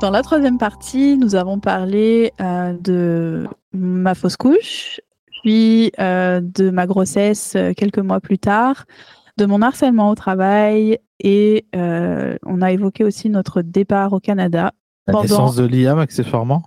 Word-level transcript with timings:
Dans 0.00 0.10
la 0.10 0.22
troisième 0.22 0.58
partie, 0.58 1.18
nous 1.18 1.34
avons 1.34 1.58
parlé 1.58 2.32
euh, 2.40 2.72
de 2.72 3.48
ma 3.72 4.14
fausse 4.14 4.36
couche, 4.36 5.00
puis 5.42 5.90
euh, 5.98 6.40
de 6.40 6.70
ma 6.70 6.86
grossesse 6.86 7.54
euh, 7.56 7.72
quelques 7.76 7.98
mois 7.98 8.20
plus 8.20 8.38
tard, 8.38 8.84
de 9.38 9.44
mon 9.44 9.60
harcèlement 9.60 10.08
au 10.10 10.14
travail 10.14 11.00
et 11.18 11.66
on 11.74 12.62
a 12.62 12.70
évoqué 12.70 13.02
aussi 13.02 13.28
notre 13.28 13.60
départ 13.60 14.12
au 14.12 14.20
Canada. 14.20 14.72
La 15.08 15.20
naissance 15.20 15.56
de 15.56 15.66
Liam 15.66 15.98
accessoirement 15.98 16.62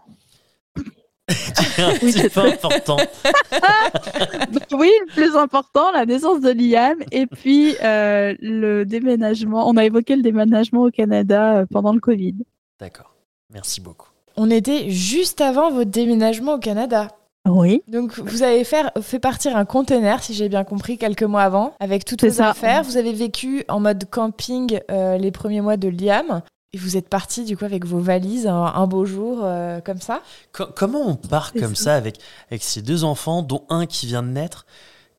oui, 2.03 2.11
c'est 2.11 2.33
pas 2.33 2.49
important. 2.49 2.97
oui, 4.73 4.91
le 5.07 5.13
plus 5.13 5.37
important, 5.37 5.89
la 5.93 6.05
naissance 6.05 6.41
de 6.41 6.49
Liam 6.49 6.97
et 7.13 7.25
puis 7.25 7.75
le 7.81 8.83
déménagement. 8.83 9.69
On 9.69 9.77
a 9.77 9.85
évoqué 9.85 10.17
le 10.17 10.23
déménagement 10.23 10.83
au 10.83 10.91
Canada 10.91 11.63
pendant 11.71 11.93
le 11.93 12.01
Covid. 12.01 12.35
D'accord. 12.81 13.10
Merci 13.53 13.81
beaucoup. 13.81 14.09
On 14.37 14.49
était 14.49 14.89
juste 14.89 15.41
avant 15.41 15.71
votre 15.71 15.91
déménagement 15.91 16.53
au 16.53 16.59
Canada. 16.59 17.09
Oui. 17.47 17.81
Donc 17.87 18.17
vous 18.19 18.43
avez 18.43 18.63
fait, 18.63 18.85
fait 19.01 19.19
partir 19.19 19.57
un 19.57 19.65
conteneur, 19.65 20.21
si 20.21 20.33
j'ai 20.33 20.47
bien 20.47 20.63
compris, 20.63 20.97
quelques 20.97 21.23
mois 21.23 21.41
avant, 21.41 21.73
avec 21.79 22.05
toutes 22.05 22.23
vos 22.23 22.41
affaires. 22.41 22.83
Vous 22.83 22.97
avez 22.97 23.13
vécu 23.13 23.65
en 23.67 23.79
mode 23.79 24.05
camping 24.09 24.79
euh, 24.91 25.17
les 25.17 25.31
premiers 25.31 25.61
mois 25.61 25.77
de 25.77 25.89
Liam. 25.89 26.41
Et 26.73 26.77
vous 26.77 26.95
êtes 26.95 27.09
parti 27.09 27.43
du 27.43 27.57
coup 27.57 27.65
avec 27.65 27.85
vos 27.85 27.99
valises 27.99 28.47
un, 28.47 28.87
beau 28.87 29.03
jour 29.03 29.41
euh, 29.43 29.81
comme 29.81 29.99
ça 29.99 30.21
Comment 30.53 31.01
on 31.05 31.15
part 31.15 31.51
comme 31.51 31.75
ça, 31.75 31.95
avec, 31.95 32.17
avec 32.49 32.63
ces 32.63 32.81
deux 32.81 33.03
enfants, 33.03 33.41
dont 33.41 33.65
un 33.69 33.85
qui 33.85 34.05
vient 34.05 34.23
de 34.23 34.29
naître? 34.29 34.65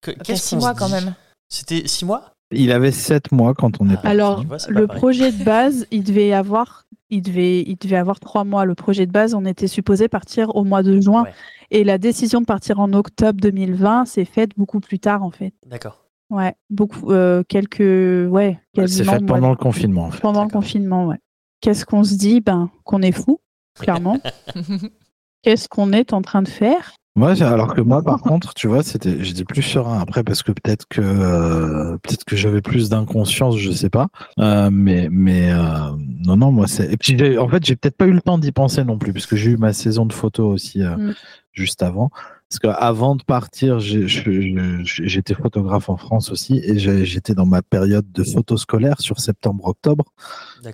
Qu'est-ce 0.01 0.49
Six 0.49 0.57
mois 0.57 0.75
quand 0.75 0.89
même. 0.89 1.15
C'était 1.51 1.87
six 1.87 2.07
mois? 2.07 2.32
Il 2.53 2.73
avait 2.73 2.93
sept 2.93 3.33
mois 3.33 3.55
quand 3.55 3.81
on 3.81 3.89
est 3.89 3.95
parti. 3.95 4.07
Alors, 4.07 4.45
le 4.69 4.87
projet 4.87 5.33
de 5.33 5.45
base, 5.45 5.87
il 5.91 6.05
devait 6.05 6.33
avoir 6.33 6.87
il 7.13 7.21
devait, 7.21 7.61
il 7.61 7.77
devait 7.77 7.97
avoir 7.97 8.21
trois 8.21 8.45
mois. 8.45 8.65
Le 8.65 8.75
projet 8.75 9.07
de 9.07 9.13
base, 9.13 9.35
on 9.35 9.45
était 9.45 9.67
supposé 9.67 10.09
partir 10.09 10.57
au 10.57 10.65
mois 10.65 10.83
de 10.83 10.99
juin. 10.99 11.25
Et 11.71 11.85
la 11.85 11.99
décision 11.99 12.41
de 12.41 12.47
partir 12.47 12.81
en 12.81 12.93
octobre 12.95 13.39
2020 13.41 14.07
s'est 14.07 14.25
faite 14.25 14.53
beaucoup 14.57 14.81
plus 14.81 14.99
tard, 14.99 15.23
en 15.23 15.31
fait. 15.31 15.53
D'accord. 15.67 16.07
Ouais, 16.31 16.55
beaucoup, 16.71 17.13
euh, 17.13 17.43
quelques, 17.47 17.81
ouais, 17.81 18.59
C'est 18.75 19.05
fait 19.05 19.27
pendant 19.27 19.51
le 19.51 19.57
confinement. 19.57 20.09
Pendant 20.23 20.45
le 20.45 20.51
confinement, 20.51 21.07
ouais. 21.07 21.19
Qu'est-ce 21.61 21.85
qu'on 21.85 22.03
se 22.03 22.15
dit? 22.15 22.41
Ben, 22.41 22.71
qu'on 22.85 23.03
est 23.03 23.13
fou, 23.13 23.41
clairement. 23.79 24.19
Qu'est-ce 25.43 25.69
qu'on 25.69 25.93
est 25.93 26.15
en 26.15 26.23
train 26.23 26.41
de 26.41 26.49
faire? 26.49 26.95
Moi, 27.15 27.33
alors 27.43 27.75
que 27.75 27.83
moi, 27.83 28.03
par 28.03 28.23
contre, 28.23 28.55
tu 28.55 28.69
vois, 28.69 28.83
c'était, 28.83 29.23
j'étais 29.23 29.45
plus 29.45 29.61
serein 29.61 30.01
après 30.01 30.25
parce 30.25 30.43
que 30.43 30.51
peut-être 30.51 30.87
que 30.89 31.03
euh, 31.03 31.99
peut-être 31.99 32.25
que 32.25 32.37
j'avais 32.37 32.63
plus 32.63 32.89
d'inconscience, 32.89 33.59
je 33.59 33.71
sais 33.71 33.91
pas. 33.91 34.09
Euh, 34.39 34.71
mais 34.73 35.09
mais 35.11 35.53
euh, 35.53 35.91
non 36.25 36.39
non, 36.39 36.53
moi 36.53 36.67
c'est. 36.67 36.91
Et 36.91 36.97
puis 36.97 37.39
en 37.39 37.49
fait, 37.49 37.67
j'ai 37.67 37.77
peut-être 37.77 37.99
pas 37.99 38.07
eu 38.07 38.13
le 38.13 38.23
temps 38.23 38.39
d'y 38.39 38.51
penser 38.51 38.83
non 38.85 38.97
plus 38.97 39.13
puisque 39.13 39.35
j'ai 39.35 39.51
eu 39.51 39.57
ma 39.59 39.75
saison 39.75 40.07
de 40.07 40.13
photo 40.15 40.49
aussi 40.49 40.81
mm. 40.81 41.13
juste 41.53 41.83
avant. 41.83 42.11
Parce 42.49 42.59
qu'avant 42.61 43.17
de 43.17 43.23
partir, 43.23 43.79
j'étais 43.79 45.35
photographe 45.35 45.89
en 45.91 45.97
France 45.99 46.31
aussi 46.31 46.61
et 46.65 46.79
j'étais 46.79 47.35
dans 47.35 47.47
ma 47.47 47.63
période 47.63 48.11
de 48.13 48.25
photo 48.25 48.57
scolaire 48.59 49.01
sur 49.01 49.21
septembre-octobre 49.21 50.05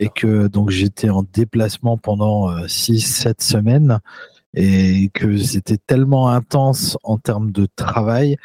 et 0.00 0.08
que 0.08 0.48
donc 0.48 0.70
j'étais 0.70 1.08
en 1.08 1.24
déplacement 1.32 1.96
pendant 1.96 2.50
6-7 2.66 3.44
semaines 3.44 4.00
et 4.54 5.10
que 5.14 5.36
c'était 5.36 5.78
tellement 5.78 6.28
intense 6.28 6.96
en 7.02 7.18
termes 7.18 7.50
de 7.50 7.66
travail 7.76 8.36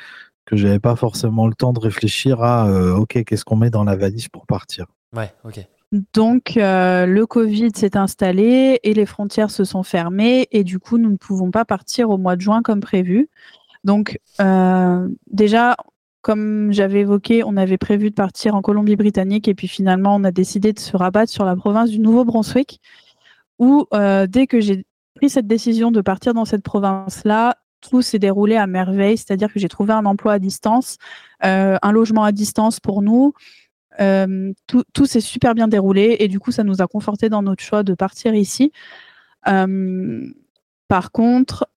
que 0.46 0.56
j'avais 0.56 0.80
pas 0.80 0.96
forcément 0.96 1.47
le 1.47 1.53
temps 1.53 1.74
de 1.74 1.80
réfléchir 1.80 2.41
à 2.41 2.68
euh, 2.68 2.96
ok 2.96 3.24
qu'est-ce 3.24 3.46
qu'on 3.46 3.56
met 3.56 3.69
dans 3.69 3.84
la 3.84 3.96
valise 3.96 4.28
pour 4.28 4.46
partir. 4.46 4.86
Ouais, 5.16 5.34
ok. 5.46 5.66
Donc 6.13 6.58
euh, 6.58 7.06
le 7.06 7.25
Covid 7.25 7.69
s'est 7.75 7.96
installé 7.96 8.80
et 8.84 8.94
les 8.94 9.06
frontières 9.06 9.52
se 9.52 9.63
sont 9.63 9.84
fermées 9.84 10.47
et 10.52 10.63
du 10.63 10.80
coup 10.80 10.97
nous 10.97 11.12
ne 11.12 11.18
pouvons 11.18 11.52
pas 11.52 11.66
partir 11.66 12.09
au 12.09 12.18
mois 12.18 12.36
de 12.36 12.42
juin 12.42 12.62
comme 12.62 12.80
prévu. 12.80 13.30
Donc 13.84 14.19
euh, 14.42 15.08
déjà 15.31 15.78
comme 16.22 16.72
j'avais 16.72 17.02
évoqué, 17.02 17.44
on 17.44 17.58
avait 17.58 17.78
prévu 17.78 18.09
de 18.09 18.16
partir 18.16 18.56
en 18.56 18.62
Colombie-Britannique 18.62 19.47
et 19.47 19.53
puis 19.53 19.68
finalement 19.68 20.16
on 20.16 20.24
a 20.24 20.31
décidé 20.31 20.72
de 20.72 20.80
se 20.80 20.96
rabattre 20.96 21.31
sur 21.31 21.46
la 21.46 21.56
province 21.56 21.90
du 21.90 22.00
Nouveau-Brunswick 22.00 22.80
où 23.59 23.86
dès 24.28 24.47
que 24.47 24.59
j'ai 24.59 24.86
pris 25.16 25.29
cette 25.29 25.47
décision 25.47 25.91
de 25.91 26.01
partir 26.01 26.34
dans 26.34 26.46
cette 26.46 26.63
province-là, 26.63 27.57
tout 27.81 28.01
s'est 28.01 28.19
déroulé 28.19 28.56
à 28.56 28.68
merveille, 28.68 29.18
c'est-à-dire 29.18 29.51
que 29.51 29.59
j'ai 29.59 29.68
trouvé 29.68 29.94
un 29.94 30.06
emploi 30.06 30.34
à 30.34 30.40
distance, 30.40 30.97
euh, 31.44 31.78
un 31.81 31.91
logement 31.91 32.24
à 32.24 32.31
distance 32.31 32.79
pour 32.79 33.01
nous. 33.01 33.34
Euh, 34.00 34.51
tout, 34.68 35.06
s'est 35.06 35.22
super 35.22 35.53
bien 35.53 35.68
déroulé 35.68 36.16
et 36.19 36.28
du 36.28 36.40
coup, 36.40 36.51
ça 36.51 36.63
nous 36.63 36.81
a 36.81 36.88
conforté 36.88 37.29
dans 37.29 37.44
notre 37.44 37.62
choix 37.62 37.84
de 37.84 37.94
partir 37.94 38.34
ici. 38.34 38.72
Euh, 39.47 40.25
par 40.88 41.12
contre, 41.12 41.68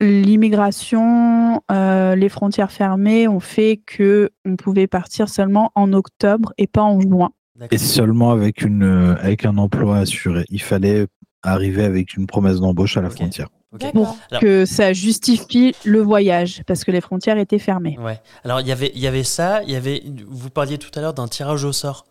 l'immigration, 0.00 1.62
les 1.70 2.28
frontières 2.28 2.70
fermées 2.70 3.26
ont 3.26 3.40
fait 3.40 3.80
que 3.84 4.30
on 4.44 4.56
pouvait 4.56 4.86
partir 4.86 5.28
seulement 5.28 5.72
en 5.74 5.92
octobre 5.92 6.52
et 6.58 6.66
pas 6.66 6.82
en 6.82 7.00
juin. 7.00 7.30
Et 7.70 7.78
seulement 7.78 8.32
avec 8.32 8.62
une 8.62 9.16
avec 9.20 9.44
un 9.44 9.56
emploi 9.58 9.98
assuré. 9.98 10.44
Il 10.50 10.60
fallait 10.60 11.06
arriver 11.52 11.84
avec 11.84 12.16
une 12.16 12.26
promesse 12.26 12.60
d'embauche 12.60 12.96
à 12.96 13.02
la 13.02 13.10
frontière. 13.10 13.48
Pour 13.92 14.16
que 14.40 14.64
ça 14.66 14.92
justifie 14.92 15.74
le 15.84 16.00
voyage, 16.00 16.62
parce 16.66 16.84
que 16.84 16.92
les 16.92 17.00
frontières 17.00 17.38
étaient 17.38 17.58
fermées. 17.58 17.98
Ouais. 17.98 18.20
Alors 18.44 18.60
il 18.60 18.68
y 18.68 18.72
avait, 18.72 18.92
il 18.94 19.00
y 19.00 19.06
avait 19.06 19.24
ça, 19.24 19.62
il 19.64 19.70
y 19.70 19.76
avait. 19.76 20.02
Vous 20.28 20.50
parliez 20.50 20.78
tout 20.78 20.90
à 20.94 21.00
l'heure 21.00 21.14
d'un 21.14 21.26
tirage 21.26 21.64
au 21.64 21.72
sort. 21.72 22.06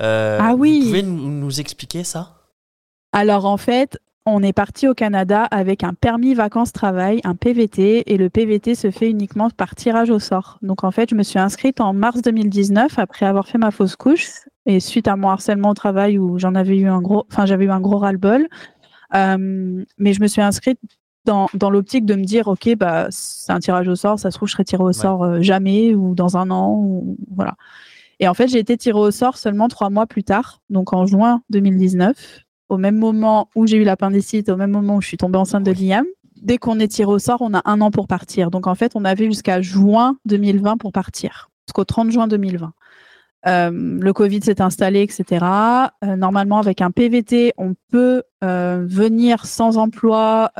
Euh, 0.00 0.38
ah 0.40 0.54
oui. 0.56 0.80
Vous 0.80 0.86
pouvez 0.86 1.02
nous, 1.02 1.60
expliquer 1.60 2.02
ça? 2.02 2.34
Alors 3.12 3.46
en 3.46 3.56
fait, 3.56 3.98
on 4.26 4.42
est 4.42 4.52
parti 4.52 4.88
au 4.88 4.94
Canada 4.94 5.44
avec 5.44 5.84
un 5.84 5.94
permis 5.94 6.34
vacances-travail, 6.34 7.20
un 7.24 7.36
PVT, 7.36 8.12
et 8.12 8.16
le 8.16 8.28
PVT 8.28 8.74
se 8.74 8.90
fait 8.90 9.08
uniquement 9.08 9.50
par 9.50 9.76
tirage 9.76 10.10
au 10.10 10.18
sort. 10.18 10.58
Donc 10.62 10.82
en 10.82 10.90
fait, 10.90 11.10
je 11.10 11.14
me 11.14 11.22
suis 11.22 11.38
inscrite 11.38 11.80
en 11.80 11.92
mars 11.94 12.22
2019 12.22 12.98
après 12.98 13.24
avoir 13.24 13.46
fait 13.46 13.58
ma 13.58 13.70
fausse 13.70 13.94
couche 13.94 14.28
et 14.68 14.80
suite 14.80 15.08
à 15.08 15.16
mon 15.16 15.30
harcèlement 15.30 15.70
au 15.70 15.74
travail 15.74 16.18
où 16.18 16.38
j'en 16.38 16.54
avais 16.54 16.76
eu 16.76 16.86
un 16.86 17.00
gros, 17.00 17.24
enfin 17.32 17.46
j'avais 17.46 17.64
eu 17.64 17.70
un 17.70 17.80
gros 17.80 17.96
ras-le-bol. 17.96 18.46
Euh, 19.14 19.84
mais 19.96 20.12
je 20.12 20.20
me 20.20 20.26
suis 20.26 20.42
inscrite 20.42 20.78
dans, 21.24 21.48
dans 21.54 21.70
l'optique 21.70 22.04
de 22.04 22.14
me 22.14 22.22
dire, 22.22 22.48
ok, 22.48 22.76
bah 22.76 23.06
c'est 23.10 23.50
un 23.50 23.60
tirage 23.60 23.88
au 23.88 23.96
sort, 23.96 24.18
ça 24.18 24.30
se 24.30 24.36
trouve 24.36 24.46
je 24.46 24.52
serai 24.52 24.64
tirée 24.64 24.84
au 24.84 24.92
sort 24.92 25.24
euh, 25.24 25.40
jamais 25.40 25.94
ou 25.94 26.14
dans 26.14 26.36
un 26.36 26.50
an, 26.50 26.74
ou, 26.74 27.16
voilà. 27.34 27.56
Et 28.20 28.28
en 28.28 28.34
fait, 28.34 28.48
j'ai 28.48 28.58
été 28.58 28.76
tirée 28.76 28.98
au 28.98 29.10
sort 29.10 29.38
seulement 29.38 29.68
trois 29.68 29.88
mois 29.88 30.06
plus 30.06 30.22
tard, 30.22 30.60
donc 30.68 30.92
en 30.92 31.06
juin 31.06 31.40
2019, 31.48 32.44
au 32.68 32.76
même 32.76 32.96
moment 32.96 33.48
où 33.54 33.66
j'ai 33.66 33.78
eu 33.78 33.84
l'appendicite, 33.84 34.50
au 34.50 34.56
même 34.56 34.70
moment 34.70 34.96
où 34.96 35.00
je 35.00 35.06
suis 35.06 35.16
tombée 35.16 35.38
enceinte 35.38 35.64
de 35.64 35.72
Liam. 35.72 36.04
Dès 36.42 36.58
qu'on 36.58 36.78
est 36.78 36.88
tiré 36.88 37.10
au 37.10 37.18
sort, 37.18 37.40
on 37.40 37.54
a 37.54 37.62
un 37.64 37.80
an 37.80 37.90
pour 37.90 38.06
partir. 38.06 38.50
Donc 38.50 38.66
en 38.66 38.74
fait, 38.74 38.92
on 38.94 39.04
avait 39.04 39.24
jusqu'à 39.24 39.62
juin 39.62 40.18
2020 40.26 40.76
pour 40.76 40.92
partir, 40.92 41.50
jusqu'au 41.66 41.84
30 41.84 42.10
juin 42.10 42.28
2020. 42.28 42.72
Euh, 43.46 43.70
le 43.72 44.12
Covid 44.12 44.40
s'est 44.42 44.60
installé, 44.60 45.02
etc. 45.02 45.44
Euh, 46.04 46.16
normalement, 46.16 46.58
avec 46.58 46.80
un 46.80 46.90
PVT, 46.90 47.52
on 47.56 47.74
peut 47.90 48.22
euh, 48.42 48.84
venir 48.86 49.46
sans 49.46 49.78
emploi 49.78 50.50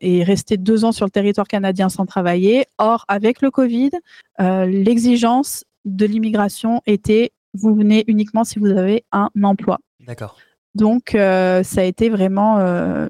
et 0.00 0.22
rester 0.22 0.56
deux 0.56 0.84
ans 0.84 0.92
sur 0.92 1.06
le 1.06 1.10
territoire 1.10 1.48
canadien 1.48 1.88
sans 1.88 2.06
travailler. 2.06 2.66
Or, 2.78 3.04
avec 3.08 3.40
le 3.40 3.50
Covid, 3.50 3.90
l'exigence 4.38 5.64
de 5.84 6.06
l'immigration 6.06 6.82
était 6.86 7.32
vous 7.54 7.74
venez 7.74 8.04
uniquement 8.06 8.44
si 8.44 8.58
vous 8.58 8.66
avez 8.66 9.04
un 9.12 9.30
emploi. 9.42 9.78
D'accord. 10.06 10.36
Donc, 10.74 11.10
ça 11.12 11.80
a 11.80 11.82
été 11.82 12.10
vraiment 12.10 12.58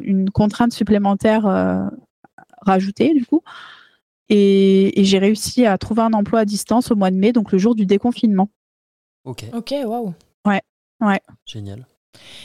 une 0.01 0.31
contrainte 0.31 0.73
supplémentaire 0.73 1.91
rajoutée, 2.61 3.13
du 3.15 3.25
coup. 3.25 3.43
Et, 4.29 5.01
et 5.01 5.05
j'ai 5.05 5.19
réussi 5.19 5.67
à 5.67 5.79
trouver 5.79 6.03
un 6.03 6.13
emploi 6.13 6.41
à 6.41 6.45
distance 6.45 6.91
au 6.91 6.97
mois 6.97 7.11
de 7.11 7.17
mai, 7.17 7.33
donc 7.33 7.53
le 7.53 7.59
jour 7.59 7.75
du 7.75 7.87
déconfinement. 7.87 8.49
Ok. 9.27 9.45
Ok, 9.53 9.75
waouh. 9.85 10.15
Ouais, 10.47 10.63
ouais. 11.01 11.21
Génial. 11.45 11.87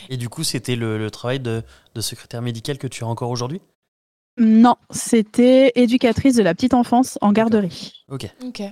Et 0.09 0.17
du 0.17 0.27
coup, 0.27 0.43
c'était 0.43 0.75
le, 0.75 1.09
travail 1.09 1.39
de, 1.39 1.63
secrétaire 1.99 2.41
médical 2.41 2.77
que 2.77 2.87
tu 2.87 3.03
as 3.03 3.07
encore 3.07 3.29
aujourd'hui? 3.29 3.61
Non, 4.37 4.75
c'était 4.89 5.71
éducatrice 5.75 6.35
de 6.35 6.43
la 6.43 6.53
petite 6.53 6.73
enfance 6.73 7.17
en 7.21 7.31
garderie. 7.31 8.03
Ok. 8.09 8.27
Ok. 8.45 8.63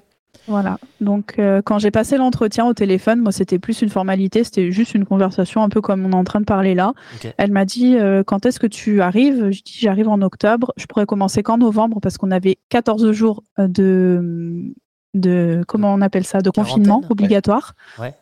Voilà. 0.48 0.80
Donc, 1.00 1.38
euh, 1.38 1.62
quand 1.62 1.78
j'ai 1.78 1.92
passé 1.92 2.18
l'entretien 2.18 2.66
au 2.66 2.74
téléphone, 2.74 3.20
moi, 3.20 3.32
c'était 3.32 3.60
plus 3.60 3.82
une 3.84 3.90
formalité, 3.90 4.44
c'était 4.44 4.72
juste 4.72 4.96
une 4.96 5.06
conversation, 5.06 5.62
un 5.62 5.70
peu 5.70 5.80
comme 5.82 6.06
on 6.06 6.12
est 6.12 6.16
en 6.16 6.24
train 6.24 6.40
de 6.40 6.46
parler 6.46 6.74
là. 6.74 6.94
Ok. 7.16 7.32
Elle 7.38 7.52
m'a 7.52 7.66
dit 7.66 7.98
euh, 7.98 8.24
Quand 8.26 8.46
est-ce 8.46 8.60
que 8.60 8.66
tu 8.66 9.02
arrives? 9.02 9.52
Je 9.52 9.62
dis 9.62 9.78
J'arrive 9.80 10.08
en 10.08 10.22
octobre. 10.22 10.74
Je 10.78 10.88
pourrais 10.88 11.06
commencer 11.06 11.44
qu'en 11.44 11.60
novembre 11.60 12.00
parce 12.02 12.18
qu'on 12.18 12.32
avait 12.32 12.58
14 12.70 13.12
jours 13.12 13.44
euh, 13.60 13.68
de. 13.68 14.74
De 15.14 15.64
comment 15.68 15.94
on 15.94 16.02
appelle 16.02 16.26
ça 16.26 16.42
De 16.42 16.50
confinement 16.50 17.02
Quarantaine, 17.02 17.08
ouais. 17.08 17.12
obligatoire. 17.12 17.74
Ouais. 17.98 18.14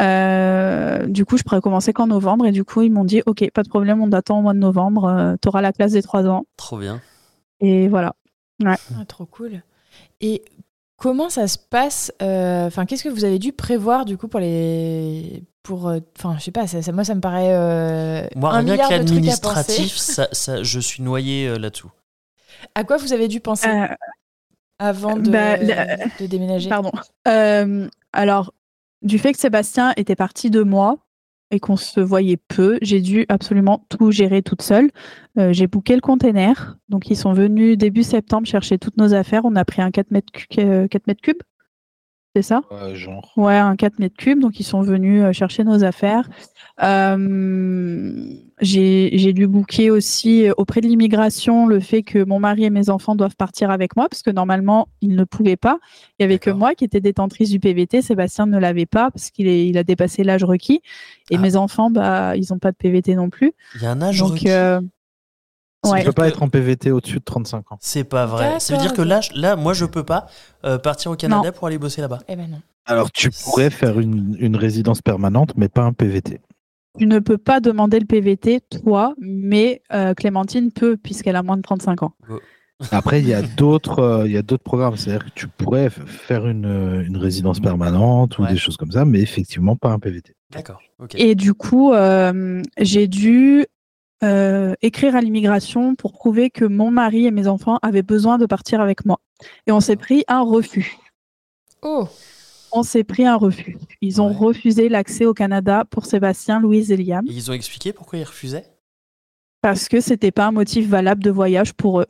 Euh, 0.00 1.06
du 1.06 1.24
coup, 1.24 1.36
je 1.38 1.42
pourrais 1.42 1.60
commencer 1.60 1.92
qu'en 1.92 2.06
novembre. 2.06 2.46
Et 2.46 2.52
du 2.52 2.64
coup, 2.64 2.82
ils 2.82 2.90
m'ont 2.92 3.04
dit 3.04 3.22
Ok, 3.26 3.48
pas 3.52 3.62
de 3.62 3.68
problème, 3.68 4.00
on 4.02 4.08
t'attend 4.10 4.38
au 4.38 4.42
mois 4.42 4.54
de 4.54 4.58
novembre. 4.58 5.36
tu 5.42 5.48
auras 5.48 5.60
la 5.60 5.72
classe 5.72 5.92
des 5.92 6.02
3 6.02 6.26
ans. 6.26 6.44
Trop 6.56 6.78
bien. 6.78 7.00
Et 7.60 7.88
voilà. 7.88 8.14
Ah, 8.64 8.76
trop 9.06 9.26
cool. 9.26 9.62
Et 10.20 10.42
comment 10.96 11.28
ça 11.30 11.48
se 11.48 11.58
passe 11.58 12.12
euh, 12.22 12.66
Enfin, 12.66 12.86
qu'est-ce 12.86 13.04
que 13.04 13.08
vous 13.08 13.24
avez 13.24 13.38
dû 13.38 13.52
prévoir 13.52 14.04
du 14.04 14.16
coup 14.16 14.28
pour 14.28 14.40
les, 14.40 15.42
pour, 15.64 15.88
euh, 15.88 15.98
enfin, 16.18 16.36
je 16.38 16.44
sais 16.44 16.50
pas. 16.52 16.66
Ça, 16.66 16.82
ça- 16.82 16.92
moi, 16.92 17.04
ça 17.04 17.14
me 17.16 17.20
paraît 17.20 17.54
euh, 17.54 18.26
Moi, 18.36 18.50
un 18.50 18.58
rien 18.60 18.62
milliard 18.62 18.88
que 18.88 18.94
de 18.94 18.98
trucs 18.98 19.10
à 19.10 19.12
l'administratif, 19.14 19.96
ça, 19.96 20.28
ça, 20.32 20.62
je 20.62 20.78
suis 20.80 21.02
noyé 21.02 21.48
euh, 21.48 21.58
là-dessous. 21.58 21.90
À 22.74 22.84
quoi 22.84 22.96
vous 22.96 23.12
avez 23.12 23.26
dû 23.28 23.40
penser? 23.40 23.68
Euh, 23.68 23.86
avant 24.78 25.16
de, 25.16 25.30
bah, 25.30 25.56
la- 25.56 25.96
de 26.20 26.26
déménager 26.26 26.68
Pardon. 26.68 26.92
Euh, 27.26 27.88
alors, 28.12 28.52
du 29.02 29.18
fait 29.18 29.32
que 29.32 29.38
Sébastien 29.38 29.92
était 29.96 30.16
parti 30.16 30.50
de 30.50 30.62
moi 30.62 30.98
et 31.50 31.60
qu'on 31.60 31.76
se 31.76 32.00
voyait 32.00 32.36
peu, 32.36 32.78
j'ai 32.82 33.00
dû 33.00 33.24
absolument 33.28 33.84
tout 33.88 34.10
gérer 34.10 34.42
toute 34.42 34.60
seule. 34.62 34.90
Euh, 35.38 35.52
j'ai 35.52 35.66
booké 35.66 35.94
le 35.94 36.00
container. 36.02 36.76
Donc, 36.90 37.08
ils 37.10 37.16
sont 37.16 37.32
venus 37.32 37.78
début 37.78 38.02
septembre 38.02 38.46
chercher 38.46 38.78
toutes 38.78 38.96
nos 38.98 39.14
affaires. 39.14 39.42
On 39.44 39.56
a 39.56 39.64
pris 39.64 39.80
un 39.80 39.90
4 39.90 40.10
mètres, 40.10 40.30
cu- 40.32 40.46
euh, 40.60 40.88
4 40.88 41.06
mètres 41.06 41.22
cubes. 41.22 41.42
C'est 42.36 42.42
ça? 42.42 42.60
Ouais, 42.70 42.94
genre. 42.94 43.32
Ouais, 43.36 43.56
un 43.56 43.74
4 43.74 43.98
mètres 43.98 44.16
cubes. 44.16 44.38
Donc, 44.40 44.60
ils 44.60 44.64
sont 44.64 44.82
venus 44.82 45.22
euh, 45.24 45.32
chercher 45.32 45.64
nos 45.64 45.82
affaires. 45.82 46.28
Euh, 46.82 48.34
j'ai 48.60 49.32
dû 49.32 49.46
booker 49.46 49.90
aussi 49.90 50.46
euh, 50.48 50.52
auprès 50.56 50.80
de 50.80 50.86
l'immigration 50.86 51.66
le 51.66 51.80
fait 51.80 52.02
que 52.02 52.22
mon 52.24 52.38
mari 52.38 52.64
et 52.64 52.70
mes 52.70 52.90
enfants 52.90 53.14
doivent 53.16 53.36
partir 53.36 53.70
avec 53.70 53.96
moi 53.96 54.08
parce 54.08 54.22
que 54.22 54.30
normalement, 54.30 54.88
ils 55.00 55.14
ne 55.16 55.24
pouvaient 55.24 55.56
pas. 55.56 55.78
Il 56.18 56.22
y 56.22 56.24
avait 56.24 56.38
que 56.38 56.50
moi 56.50 56.74
qui 56.74 56.84
étais 56.84 57.00
détentrice 57.00 57.50
du 57.50 57.60
PVT. 57.60 58.02
Sébastien 58.02 58.46
ne 58.46 58.58
l'avait 58.58 58.86
pas 58.86 59.10
parce 59.10 59.30
qu'il 59.30 59.46
il 59.48 59.78
a 59.78 59.82
dépassé 59.84 60.22
l'âge 60.22 60.44
requis. 60.44 60.80
Et 61.30 61.36
Ah. 61.36 61.40
mes 61.40 61.56
enfants, 61.56 61.90
bah, 61.90 62.36
ils 62.36 62.46
n'ont 62.50 62.58
pas 62.58 62.72
de 62.72 62.76
PVT 62.76 63.14
non 63.14 63.30
plus. 63.30 63.52
Il 63.76 63.82
y 63.82 63.86
a 63.86 63.90
un 63.92 64.02
âge 64.02 64.18
Donc, 64.18 64.32
requis? 64.32 64.48
Veut 65.84 65.90
ouais. 65.92 66.00
Tu 66.00 66.06
peux 66.06 66.12
pas 66.12 66.22
que- 66.24 66.28
être 66.34 66.42
en 66.42 66.48
PVT 66.48 66.90
au-dessus 66.90 67.18
de 67.18 67.24
35 67.24 67.72
ans. 67.72 67.78
C'est 67.80 68.04
pas 68.04 68.26
vrai. 68.26 68.58
Ça 68.60 68.74
veut 68.74 68.80
dire 68.80 68.92
que 68.94 69.02
là, 69.02 69.20
là, 69.34 69.56
moi, 69.56 69.72
je 69.74 69.84
peux 69.84 70.04
pas 70.04 70.26
euh, 70.64 70.78
partir 70.78 71.10
au 71.10 71.16
Canada 71.16 71.52
pour 71.52 71.66
aller 71.66 71.78
bosser 71.78 72.00
là-bas. 72.00 72.18
Eh 72.28 72.36
ben 72.36 72.48
non. 72.50 72.60
Alors, 72.86 73.10
tu 73.12 73.30
pourrais 73.30 73.70
faire 73.70 74.00
une, 74.00 74.36
une 74.40 74.56
résidence 74.56 75.02
permanente, 75.02 75.52
mais 75.56 75.68
pas 75.68 75.82
un 75.82 75.92
PVT. 75.92 76.40
tu 76.98 77.06
ne 77.06 77.18
peux 77.18 77.38
pas 77.38 77.60
demander 77.60 78.00
le 78.00 78.06
PVT, 78.06 78.60
toi, 78.82 79.14
mais 79.20 79.82
euh, 79.92 80.14
Clémentine 80.14 80.72
peut 80.72 80.96
puisqu'elle 80.96 81.36
a 81.36 81.42
moins 81.42 81.56
de 81.58 81.62
35 81.62 82.02
ans. 82.02 82.14
Après, 82.92 83.20
il 83.20 83.28
y 83.28 83.34
a 83.34 83.42
d'autres, 83.56 83.98
euh, 83.98 84.26
il 84.26 84.32
y 84.32 84.36
a 84.36 84.42
d'autres 84.42 84.62
programmes. 84.62 84.96
C'est-à-dire 84.96 85.26
que 85.26 85.30
tu 85.34 85.48
pourrais 85.48 85.88
f- 85.88 86.06
faire 86.06 86.46
une, 86.46 86.64
euh, 86.66 87.04
une 87.04 87.16
résidence 87.16 87.60
permanente 87.60 88.38
ou 88.38 88.42
Ouais. 88.42 88.50
des 88.52 88.56
choses 88.56 88.76
comme 88.76 88.90
ça, 88.92 89.04
mais 89.04 89.20
effectivement 89.20 89.76
pas 89.76 89.90
un 89.90 89.98
PVT. 89.98 90.34
D'accord. 90.50 90.80
Ok. 90.98 91.14
Et 91.16 91.34
du 91.34 91.54
coup, 91.54 91.92
euh, 91.92 92.62
j'ai 92.78 93.06
dû 93.06 93.66
euh, 94.24 94.74
écrire 94.82 95.14
à 95.16 95.20
l'immigration 95.20 95.94
pour 95.94 96.12
prouver 96.12 96.50
que 96.50 96.64
mon 96.64 96.90
mari 96.90 97.26
et 97.26 97.30
mes 97.30 97.46
enfants 97.48 97.78
avaient 97.82 98.02
besoin 98.02 98.38
de 98.38 98.46
partir 98.46 98.80
avec 98.80 99.04
moi. 99.06 99.20
Et 99.66 99.72
on 99.72 99.80
s'est 99.80 99.96
pris 99.96 100.24
un 100.28 100.42
refus. 100.42 100.96
Oh, 101.82 102.08
On 102.72 102.82
s'est 102.82 103.04
pris 103.04 103.24
un 103.24 103.36
refus. 103.36 103.78
Ils 104.02 104.20
ont 104.20 104.28
Ouais. 104.28 104.36
refusé 104.36 104.88
l'accès 104.88 105.24
au 105.24 105.32
Canada 105.34 105.84
pour 105.88 106.04
Sébastien, 106.06 106.60
Louise 106.60 106.90
et 106.92 106.96
Liam 106.96 107.24
Et 107.26 107.32
ils 107.32 107.50
ont 107.50 107.54
expliqué 107.54 107.92
pourquoi 107.92 108.18
ils 108.18 108.24
refusaient? 108.24 108.66
Parce 109.62 109.88
que 109.88 110.00
c'était 110.00 110.30
pas 110.32 110.46
un 110.46 110.52
motif 110.52 110.86
valable 110.88 111.22
de 111.22 111.30
voyage 111.30 111.72
pour 111.74 112.00
eux. 112.00 112.06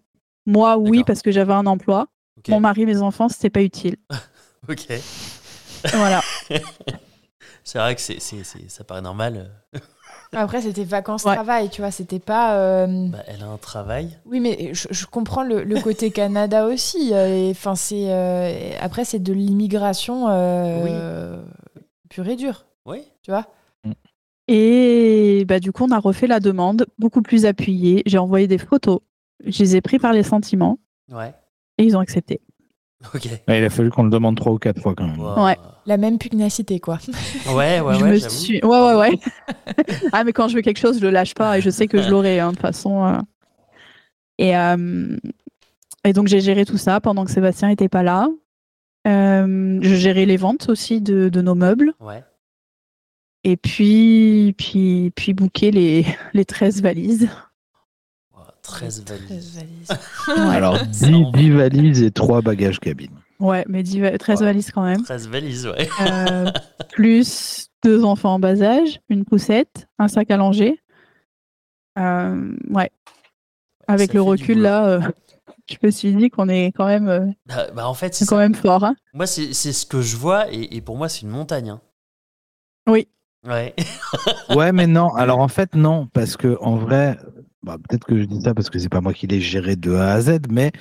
Moi, 0.47 0.77
oui, 0.79 1.05
parce 1.05 1.23
que 1.23 1.31
j'avais 1.31 1.53
un 1.53 1.67
emploi. 1.67 2.07
Mon 2.49 2.61
mari, 2.61 2.87
mes 2.87 3.03
enfants, 3.03 3.29
c'était 3.29 3.51
pas 3.51 3.63
utile. 3.63 3.97
Ok. 4.69 4.87
Voilà. 5.95 6.21
C'est 7.65 7.79
vrai 7.79 7.95
que 7.95 8.01
c'est- 8.01 8.19
ça 8.69 8.85
paraît 8.85 9.01
normal. 9.03 9.51
Après 10.33 10.61
c'était 10.61 10.85
vacances 10.85 11.25
Ouais. 11.25 11.35
travail, 11.35 11.69
tu 11.71 11.81
vois, 11.81 11.91
c'était 11.91 12.19
pas. 12.19 12.57
euh, 12.59 13.09
Bah, 13.09 13.19
elle 13.27 13.43
a 13.43 13.47
un 13.47 13.57
travail. 13.57 14.19
Oui, 14.27 14.41
mais 14.41 14.71
je, 14.75 14.89
je 14.91 15.07
comprends 15.07 15.43
le, 15.43 15.63
le 15.65 15.81
côté 15.81 16.11
Canada 16.13 16.67
aussi. 16.67 17.15
euh, 17.15 17.27
et, 17.49 17.51
Enfin, 17.51 17.75
c'est 17.75 18.13
euh, 18.13 18.73
après 18.81 19.05
c'est 19.05 19.19
de 19.21 19.33
l'immigration 19.33 20.27
euh, 20.29 21.43
pure 22.11 22.29
et 22.29 22.37
dure, 22.37 22.67
Oui. 22.87 23.03
tu 23.23 23.31
vois? 23.31 23.47
Et 24.51 25.45
bah, 25.47 25.61
du 25.61 25.73
coup, 25.73 25.85
on 25.85 25.91
a 25.91 25.99
refait 25.99 26.27
la 26.27 26.41
demande, 26.41 26.87
beaucoup 26.99 27.21
plus 27.23 27.45
appuyée. 27.45 28.03
J'ai 28.07 28.19
envoyé 28.19 28.47
des 28.47 28.59
photos. 28.59 29.01
Je 29.45 29.59
les 29.63 29.77
ai 29.77 29.81
pris 29.81 29.99
par 29.99 30.13
les 30.13 30.23
sentiments 30.23 30.79
Ouais. 31.13 31.35
et 31.77 31.85
ils 31.85 31.97
ont 31.97 32.01
accepté. 32.01 32.41
Ok. 33.15 33.29
Ouais, 33.47 33.59
il 33.61 33.65
a 33.65 33.71
fallu 33.71 33.91
qu'on 33.91 34.03
le 34.03 34.11
demande 34.11 34.37
trois 34.37 34.53
ou 34.53 34.59
quatre 34.59 34.81
fois 34.81 34.95
quand 34.95 35.07
même. 35.07 35.21
Wow. 35.21 35.45
Ouais. 35.45 35.57
La 35.87 35.97
même 35.97 36.19
pugnacité, 36.19 36.81
quoi. 36.81 36.99
Ouais, 37.55 37.81
ouais, 37.81 37.95
je 37.99 38.05
ouais. 38.05 38.11
me 38.11 38.19
suis. 38.19 38.65
Ouais, 38.65 38.81
ouais, 38.81 38.95
ouais. 38.97 39.19
ah, 40.13 40.25
mais 40.25 40.33
quand 40.33 40.49
je 40.49 40.57
veux 40.57 40.63
quelque 40.63 40.81
chose, 40.81 40.99
je 40.99 41.03
le 41.03 41.11
lâche 41.11 41.35
pas 41.35 41.59
et 41.59 41.61
je 41.61 41.71
sais 41.71 41.87
que 41.87 42.03
je 42.03 42.11
l'aurai, 42.11 42.41
hein, 42.41 42.49
de 42.51 42.57
toute 42.57 42.63
façon. 42.63 43.05
euh. 43.07 43.19
Et, 44.39 44.57
euh, 44.57 45.17
et 46.05 46.13
donc, 46.13 46.27
j'ai 46.29 46.41
géré 46.41 46.65
tout 46.65 46.77
ça 46.77 47.01
pendant 47.01 47.25
que 47.25 47.31
Sébastien 47.31 47.69
n'était 47.69 47.89
pas 47.89 48.03
là. 48.03 48.29
Euh, 49.07 49.79
je 49.81 49.95
gérais 49.95 50.27
les 50.27 50.37
ventes 50.37 50.69
aussi 50.69 51.01
de, 51.01 51.29
de 51.29 51.41
nos 51.41 51.55
meubles. 51.55 51.93
Ouais. 52.01 52.23
Et 53.45 53.57
puis, 53.57 54.55
puis, 54.59 55.13
puis 55.15 55.33
booker 55.35 55.71
les, 55.71 56.05
les 56.35 56.45
13 56.45 56.83
valises. 56.83 57.29
Wow, 58.69 58.77
13 58.77 59.05
valises. 59.05 59.27
13 59.27 59.55
valises. 59.57 59.89
Ouais. 60.29 60.57
Alors, 60.57 60.79
C'est 60.93 61.07
10, 61.07 61.13
vraiment- 61.13 61.31
10 61.33 61.51
valises 61.51 62.03
et 62.03 62.11
3 62.11 62.41
bagages 62.43 62.79
cabine. 62.81 63.11
Ouais, 63.41 63.65
mais 63.69 63.83
10 63.83 64.01
va- 64.01 64.19
13 64.19 64.41
Ouais. 64.41 64.47
valises 64.47 64.71
quand 64.73 64.83
même. 64.83 65.03
13 65.03 65.29
valises, 65.29 65.67
ouais. 65.67 65.89
Euh, 66.01 66.51
plus 66.93 67.69
deux 67.85 68.05
enfants 68.05 68.35
en 68.35 68.39
bas 68.39 68.61
âge, 68.63 69.01
une 69.09 69.25
poussette, 69.25 69.87
un 69.99 70.09
sac 70.09 70.31
à 70.31 70.37
langer. 70.37 70.81
Euh, 71.99 72.53
ouais. 72.71 72.91
Avec 73.87 74.09
Ça 74.09 74.15
le 74.15 74.23
recul, 74.23 74.61
là, 74.61 74.87
euh, 74.87 75.01
je 75.71 75.77
me 75.83 75.91
suis 75.91 76.15
dit 76.15 76.29
qu'on 76.31 76.49
est 76.49 76.73
quand 76.73 76.87
même, 76.87 77.09
euh, 77.09 77.27
Bah, 77.47 77.67
bah, 77.75 77.89
en 77.89 77.95
fait, 77.95 78.15
c'est 78.15 78.27
quand 78.27 78.37
même 78.37 78.55
fort. 78.55 78.85
hein. 78.85 78.97
Moi, 79.15 79.27
c'est, 79.27 79.53
c'est 79.55 79.73
ce 79.73 79.87
que 79.87 80.03
je 80.03 80.17
vois, 80.17 80.53
et, 80.53 80.77
et 80.77 80.81
pour 80.81 80.97
moi, 80.97 81.09
c'est 81.09 81.23
une 81.23 81.29
montagne. 81.31 81.71
hein. 81.71 81.81
Oui. 82.89 83.09
Ouais. 83.47 83.75
Ouais, 84.57 84.73
mais 84.73 84.87
non. 84.87 85.15
Alors 85.15 85.39
en 85.41 85.49
fait, 85.49 85.75
non, 85.75 86.07
parce 86.13 86.37
que 86.37 86.57
en 86.63 86.77
vrai, 86.77 87.19
bah, 87.69 87.77
peut-être 87.87 88.05
que 88.07 88.19
je 88.19 88.25
dis 88.25 88.41
ça 88.41 88.55
parce 88.55 88.71
que 88.71 88.79
c'est 88.79 88.89
pas 88.89 89.01
moi 89.03 89.13
qui 89.13 89.27
l'ai 89.27 89.41
géré 89.41 89.77
de 89.77 89.95
A 89.95 90.13
à 90.15 90.21
Z, 90.23 90.39
mais 90.51 90.73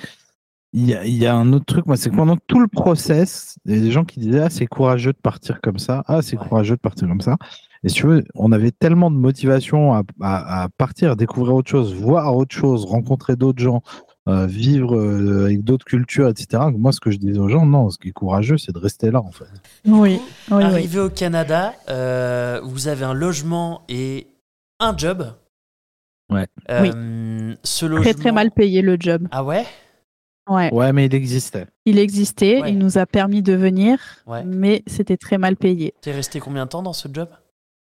il 0.72 0.86
y 0.88 0.94
a, 0.94 1.04
il 1.04 1.14
y 1.16 1.26
a 1.26 1.34
un 1.34 1.52
autre 1.52 1.66
truc, 1.66 1.86
moi, 1.86 1.96
c'est 1.96 2.08
que 2.10 2.16
pendant 2.16 2.36
tout 2.46 2.60
le 2.60 2.66
process, 2.68 3.56
il 3.66 3.74
y 3.74 3.78
a 3.78 3.80
des 3.80 3.90
gens 3.90 4.04
qui 4.04 4.20
disaient 4.20 4.40
Ah, 4.40 4.50
c'est 4.50 4.66
courageux 4.66 5.12
de 5.12 5.18
partir 5.18 5.60
comme 5.62 5.78
ça. 5.78 6.02
Ah, 6.06 6.22
c'est 6.22 6.38
Ouais. 6.38 6.46
courageux 6.48 6.76
de 6.76 6.80
partir 6.80 7.06
comme 7.08 7.20
ça. 7.20 7.36
Et 7.84 7.88
si 7.90 7.96
tu 7.96 8.06
veux, 8.06 8.24
on 8.34 8.52
avait 8.52 8.70
tellement 8.72 9.10
de 9.10 9.16
motivation 9.16 9.92
à, 9.94 10.02
à- 10.20 10.62
à 10.64 10.68
partir, 10.68 11.14
découvrir 11.16 11.54
autre 11.54 11.70
chose, 11.70 11.94
voir 11.94 12.34
autre 12.36 12.54
chose, 12.54 12.84
rencontrer 12.84 13.36
d'autres 13.36 13.62
gens, 13.62 13.82
euh, 14.28 14.46
vivre 14.46 14.96
euh, 14.96 15.44
avec 15.44 15.62
d'autres 15.64 15.84
cultures, 15.86 16.28
etc. 16.28 16.46
que 16.72 16.76
Moi, 16.76 16.92
ce 16.92 17.00
que 17.00 17.10
je 17.10 17.18
disais 17.18 17.38
aux 17.38 17.48
gens, 17.48 17.64
non, 17.64 17.88
ce 17.90 17.96
qui 17.98 18.08
est 18.08 18.12
courageux, 18.12 18.58
c'est 18.58 18.72
de 18.72 18.78
rester 18.78 19.10
là, 19.10 19.20
en 19.22 19.30
fait. 19.30 19.44
Oui, 19.86 19.92
oui, 19.92 20.20
oui. 20.50 20.64
Arrivé 20.64 20.98
au 21.00 21.08
Canada, 21.08 21.72
euh, 21.88 22.60
vous 22.64 22.88
avez 22.88 23.04
un 23.04 23.14
logement 23.14 23.82
et 23.88 24.26
un 24.80 24.94
job. 24.96 25.24
Ouais. 26.30 26.46
Euh, 26.70 27.54
Ce 27.62 27.86
logement... 27.86 28.02
Très, 28.04 28.14
très 28.14 28.32
mal 28.32 28.50
payé 28.50 28.82
le 28.82 28.96
job. 28.98 29.26
Ah 29.30 29.44
ouais? 29.44 29.64
Ouais. 30.48 30.72
Ouais, 30.72 30.92
mais 30.92 31.06
il 31.06 31.14
existait. 31.14 31.66
Il 31.84 31.98
existait, 31.98 32.62
Ouais. 32.62 32.70
il 32.72 32.78
nous 32.78 32.96
a 32.98 33.06
permis 33.06 33.42
de 33.42 33.52
venir, 33.54 33.98
Ouais. 34.26 34.44
mais 34.44 34.82
c'était 34.86 35.16
très 35.16 35.36
mal 35.38 35.56
payé. 35.56 35.94
T'es 36.00 36.12
resté 36.12 36.40
combien 36.40 36.64
de 36.64 36.70
temps 36.70 36.82
dans 36.82 36.92
ce 36.94 37.08
job? 37.12 37.28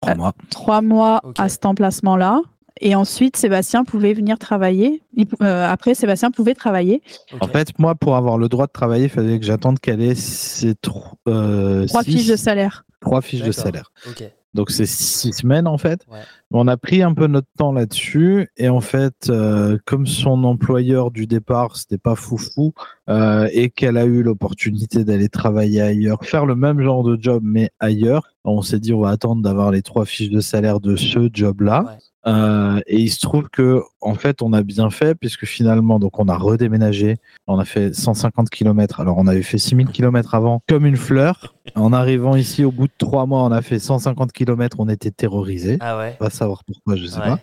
Trois 0.00 0.14
mois. 0.16 0.32
Trois 0.50 0.82
mois 0.82 1.22
à 1.38 1.48
cet 1.48 1.66
emplacement-là. 1.66 2.40
Et 2.80 2.94
ensuite, 2.94 3.36
Sébastien 3.36 3.82
pouvait 3.84 4.12
venir 4.14 4.38
travailler. 4.38 5.02
Il- 5.14 5.26
euh, 5.42 5.68
après, 5.68 5.94
Sébastien 5.94 6.30
pouvait 6.30 6.54
travailler. 6.54 7.02
En 7.40 7.48
fait, 7.48 7.76
moi, 7.80 7.96
pour 7.96 8.14
avoir 8.14 8.38
le 8.38 8.48
droit 8.48 8.66
de 8.68 8.72
travailler, 8.72 9.04
il 9.04 9.10
fallait 9.10 9.38
que 9.40 9.44
j'attende 9.44 9.80
qu'elle 9.80 10.00
ait 10.00 10.14
ses 10.14 10.76
tro- 10.76 11.16
euh, 11.28 11.86
Trois 11.88 12.04
six- 12.04 12.12
fiches 12.18 12.28
de 12.28 12.36
salaire. 12.36 12.84
trois 13.00 13.20
fiches 13.20 13.42
de 13.42 13.50
salaire. 13.50 13.90
Ok. 14.08 14.22
Donc, 14.54 14.70
c'est 14.70 14.86
six 14.86 15.32
semaines, 15.32 15.66
en 15.66 15.78
fait. 15.78 16.00
Ouais. 16.10 16.20
On 16.50 16.66
a 16.68 16.76
pris 16.76 17.02
un 17.02 17.12
peu 17.12 17.26
notre 17.26 17.48
temps 17.58 17.72
là-dessus. 17.72 18.48
Et 18.56 18.68
en 18.68 18.80
fait, 18.80 19.28
euh, 19.28 19.78
comme 19.84 20.06
son 20.06 20.44
employeur 20.44 21.10
du 21.10 21.26
départ, 21.26 21.76
c'était 21.76 21.98
pas 21.98 22.14
foufou, 22.14 22.72
euh, 23.08 23.48
et 23.52 23.70
qu'elle 23.70 23.96
a 23.96 24.04
eu 24.04 24.22
l'opportunité 24.22 25.04
d'aller 25.04 25.28
travailler 25.28 25.82
ailleurs, 25.82 26.24
faire 26.24 26.46
le 26.46 26.56
même 26.56 26.80
genre 26.80 27.02
de 27.04 27.18
job, 27.20 27.42
mais 27.44 27.70
ailleurs, 27.78 28.26
on 28.44 28.62
s'est 28.62 28.80
dit, 28.80 28.94
on 28.94 29.00
va 29.00 29.10
attendre 29.10 29.42
d'avoir 29.42 29.70
les 29.70 29.82
trois 29.82 30.06
fiches 30.06 30.30
de 30.30 30.40
salaire 30.40 30.80
de 30.80 30.96
ce 30.96 31.28
job-là. 31.32 31.84
Ouais. 31.86 31.98
Euh, 32.28 32.80
et 32.86 32.98
il 33.00 33.08
se 33.08 33.20
trouve 33.20 33.48
que, 33.48 33.82
en 34.02 34.14
fait, 34.14 34.42
on 34.42 34.52
a 34.52 34.62
bien 34.62 34.90
fait, 34.90 35.14
puisque 35.14 35.46
finalement, 35.46 35.98
donc, 35.98 36.18
on 36.18 36.28
a 36.28 36.36
redéménagé. 36.36 37.16
On 37.46 37.58
a 37.58 37.64
fait 37.64 37.94
150 37.94 38.50
km. 38.50 39.00
Alors, 39.00 39.16
on 39.18 39.26
avait 39.26 39.42
fait 39.42 39.56
6000 39.58 39.88
km 39.88 40.34
avant, 40.34 40.60
comme 40.68 40.84
une 40.84 40.96
fleur. 40.96 41.54
En 41.74 41.92
arrivant 41.92 42.36
ici, 42.36 42.64
au 42.64 42.70
bout 42.72 42.86
de 42.86 42.92
trois 42.98 43.24
mois, 43.26 43.42
on 43.44 43.50
a 43.52 43.62
fait 43.62 43.78
150 43.78 44.32
km. 44.32 44.76
On 44.80 44.88
était 44.88 45.10
terrorisés. 45.10 45.78
Ah 45.80 45.96
ouais. 45.96 46.16
On 46.20 46.24
va 46.24 46.30
savoir 46.30 46.64
pourquoi, 46.64 46.96
je 46.96 47.06
sais 47.06 47.18
Ouais. 47.18 47.26
pas. 47.28 47.40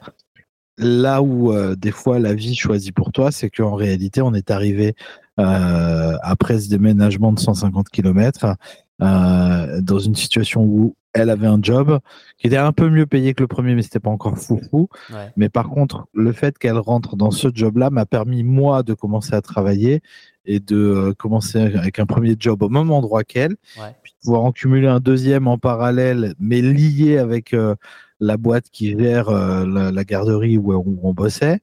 Là 0.78 1.22
où, 1.22 1.52
euh, 1.54 1.76
des 1.76 1.92
fois, 1.92 2.20
la 2.20 2.34
vie 2.34 2.54
choisit 2.54 2.94
pour 2.94 3.12
toi, 3.12 3.32
c'est 3.32 3.50
qu'en 3.50 3.76
réalité, 3.76 4.22
on 4.22 4.34
est 4.34 4.52
arrivé 4.52 4.94
euh, 5.40 6.18
après 6.22 6.60
ce 6.60 6.70
déménagement 6.70 7.32
de 7.32 7.40
150 7.40 7.90
km 7.90 8.56
euh, 9.02 9.82
dans 9.82 10.00
une 10.00 10.16
situation 10.16 10.64
où 10.64 10.96
elle 11.16 11.30
avait 11.30 11.48
un 11.48 11.60
job 11.62 12.00
qui 12.38 12.48
était 12.48 12.58
un 12.58 12.72
peu 12.74 12.90
mieux 12.90 13.06
payé 13.06 13.34
que 13.34 13.42
le 13.42 13.48
premier, 13.48 13.74
mais 13.74 13.82
c'était 13.82 14.00
pas 14.02 14.10
encore 14.10 14.38
fou 14.38 14.60
fou. 14.70 14.90
Ouais. 15.12 15.32
Mais 15.38 15.50
par 15.50 15.70
contre, 15.70 16.08
le 16.14 16.32
fait 16.34 16.58
qu'elle 16.58 16.78
rentre 16.78 17.16
dans 17.16 17.32
ce 17.32 17.48
job-là 17.54 17.90
m'a 17.90 18.06
permis, 18.06 18.44
moi, 18.44 18.84
de 18.84 18.94
commencer 18.94 19.34
à 19.34 19.42
travailler 19.42 20.02
et 20.46 20.60
de 20.60 20.76
euh, 20.78 21.14
commencer 21.14 21.60
avec 21.60 22.00
un 22.00 22.06
premier 22.06 22.36
job 22.38 22.62
au 22.62 22.70
même 22.70 22.92
endroit 22.92 23.24
qu'elle, 23.24 23.56
Ouais. 23.80 23.96
puis 24.04 24.12
de 24.14 24.18
pouvoir 24.24 24.44
en 24.44 24.52
cumuler 24.52 24.88
un 24.88 25.00
deuxième 25.00 25.48
en 25.48 25.58
parallèle, 25.58 26.36
mais 26.40 26.62
lié 26.62 27.18
avec 27.18 27.54
euh, 27.54 27.76
la 28.20 28.38
boîte 28.38 28.66
qui 28.72 28.98
gère 29.00 29.30
euh, 29.30 29.66
la, 29.66 29.92
la 29.92 30.04
garderie 30.04 30.58
où, 30.58 30.74
où 30.74 31.00
on 31.02 31.14
bossait. 31.14 31.60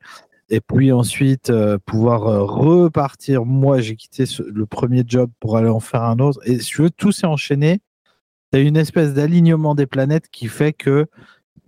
Et 0.50 0.60
puis 0.60 0.92
ensuite, 0.92 1.50
pouvoir 1.86 2.22
repartir. 2.46 3.44
Moi, 3.46 3.80
j'ai 3.80 3.96
quitté 3.96 4.26
ce- 4.26 4.42
le 4.42 4.66
premier 4.66 5.02
job 5.06 5.30
pour 5.40 5.56
aller 5.56 5.68
en 5.70 5.80
faire 5.80 6.02
un 6.02 6.18
autre. 6.18 6.40
Et 6.44 6.58
si 6.58 6.66
tu 6.72 6.82
veux, 6.82 6.90
tout 6.90 7.10
s'est 7.12 7.26
enchaîné. 7.26 7.80
Tu 8.52 8.60
une 8.60 8.76
espèce 8.76 9.14
d'alignement 9.14 9.74
des 9.74 9.86
planètes 9.86 10.28
qui 10.30 10.48
fait 10.48 10.72
que, 10.72 11.06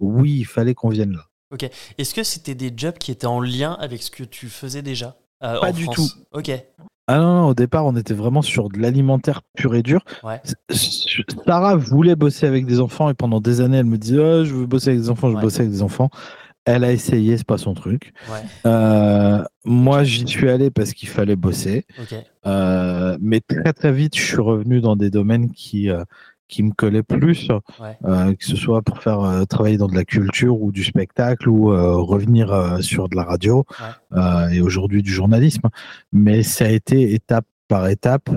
oui, 0.00 0.36
il 0.38 0.44
fallait 0.44 0.74
qu'on 0.74 0.88
vienne 0.90 1.12
là. 1.12 1.26
Est-ce 1.98 2.14
que 2.14 2.22
c'était 2.24 2.54
des 2.54 2.72
jobs 2.76 2.98
qui 2.98 3.10
étaient 3.12 3.26
en 3.26 3.40
lien 3.40 3.72
avec 3.80 4.02
ce 4.02 4.10
que 4.10 4.24
tu 4.24 4.48
faisais 4.48 4.82
déjà 4.82 5.16
euh, 5.42 5.60
Pas 5.60 5.70
en 5.70 5.72
du 5.72 5.84
France 5.84 6.18
Ok. 6.32 6.50
Ah 7.06 7.18
non, 7.18 7.42
non, 7.42 7.48
au 7.48 7.54
départ, 7.54 7.84
on 7.86 7.94
était 7.96 8.14
vraiment 8.14 8.42
sur 8.42 8.70
de 8.70 8.78
l'alimentaire 8.78 9.42
pur 9.54 9.74
et 9.74 9.82
dur. 9.82 10.04
Ouais. 10.22 10.40
Sarah 11.46 11.76
voulait 11.76 12.16
bosser 12.16 12.46
avec 12.46 12.66
des 12.66 12.80
enfants 12.80 13.10
et 13.10 13.14
pendant 13.14 13.40
des 13.40 13.60
années, 13.60 13.76
elle 13.76 13.84
me 13.86 13.98
disait 13.98 14.22
Ah, 14.22 14.44
Je 14.44 14.54
veux 14.54 14.66
bosser 14.66 14.90
avec 14.90 15.02
des 15.02 15.10
enfants, 15.10 15.28
je 15.28 15.32
veux 15.32 15.36
Ouais. 15.36 15.42
bosser 15.42 15.60
avec 15.60 15.70
des 15.70 15.82
enfants. 15.82 16.08
Elle 16.64 16.82
a 16.82 16.92
essayé, 16.92 17.36
c'est 17.36 17.46
pas 17.46 17.58
son 17.58 17.74
truc. 17.74 18.14
Ouais. 18.32 18.40
Euh, 18.64 19.44
moi, 19.66 20.02
j'y 20.02 20.26
suis 20.26 20.48
allé 20.48 20.70
parce 20.70 20.94
qu'il 20.94 21.10
fallait 21.10 21.36
bosser. 21.36 21.84
Ok. 22.00 22.14
Euh, 22.46 23.18
mais 23.20 23.40
très, 23.40 23.74
très 23.74 23.92
vite, 23.92 24.16
je 24.16 24.22
suis 24.24 24.40
revenu 24.40 24.80
dans 24.80 24.96
des 24.96 25.10
domaines 25.10 25.52
qui, 25.52 25.90
qui 26.48 26.62
me 26.62 26.72
collaient 26.72 27.02
plus, 27.02 27.48
Ouais. 27.80 27.96
euh, 28.04 28.34
que 28.34 28.44
ce 28.44 28.56
soit 28.56 28.82
pour 28.82 28.98
faire 29.02 29.20
euh, 29.20 29.44
travailler 29.44 29.76
dans 29.78 29.86
de 29.86 29.94
la 29.94 30.04
culture 30.04 30.60
ou 30.60 30.72
du 30.72 30.84
spectacle 30.84 31.48
ou 31.48 31.72
euh, 31.72 31.96
revenir 31.96 32.52
euh, 32.52 32.80
sur 32.80 33.08
de 33.08 33.16
la 33.16 33.24
radio 33.24 33.64
euh, 34.12 34.48
et 34.48 34.60
aujourd'hui 34.60 35.02
du 35.02 35.10
journalisme. 35.12 35.68
Mais 36.12 36.42
ça 36.42 36.66
a 36.66 36.68
été 36.70 37.14
étape 37.14 37.46
par 37.68 37.88
étape. 37.88 38.28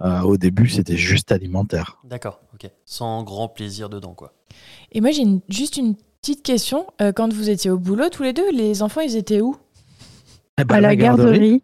Euh, 0.00 0.20
au 0.20 0.36
début, 0.36 0.68
c'était 0.68 0.96
juste 0.96 1.32
alimentaire. 1.32 1.98
D'accord. 2.04 2.40
Ok. 2.54 2.70
Sans 2.84 3.24
grand 3.24 3.48
plaisir 3.48 3.88
dedans, 3.88 4.14
quoi. 4.14 4.32
Et 4.92 5.00
moi, 5.00 5.10
j'ai 5.10 5.22
une- 5.22 5.40
juste 5.48 5.76
une 5.76 5.96
petite 6.20 6.42
question. 6.44 6.86
Euh, 7.00 7.10
quand 7.12 7.32
vous 7.32 7.50
étiez 7.50 7.70
au 7.70 7.78
boulot, 7.78 8.08
tous 8.10 8.22
les 8.22 8.32
deux, 8.32 8.50
les 8.52 8.82
enfants, 8.82 9.00
ils 9.00 9.16
étaient 9.16 9.40
où? 9.40 9.56
Eh 10.60 10.64
ben, 10.64 10.76
à 10.76 10.80
la 10.80 10.94
garderie. 10.96 11.62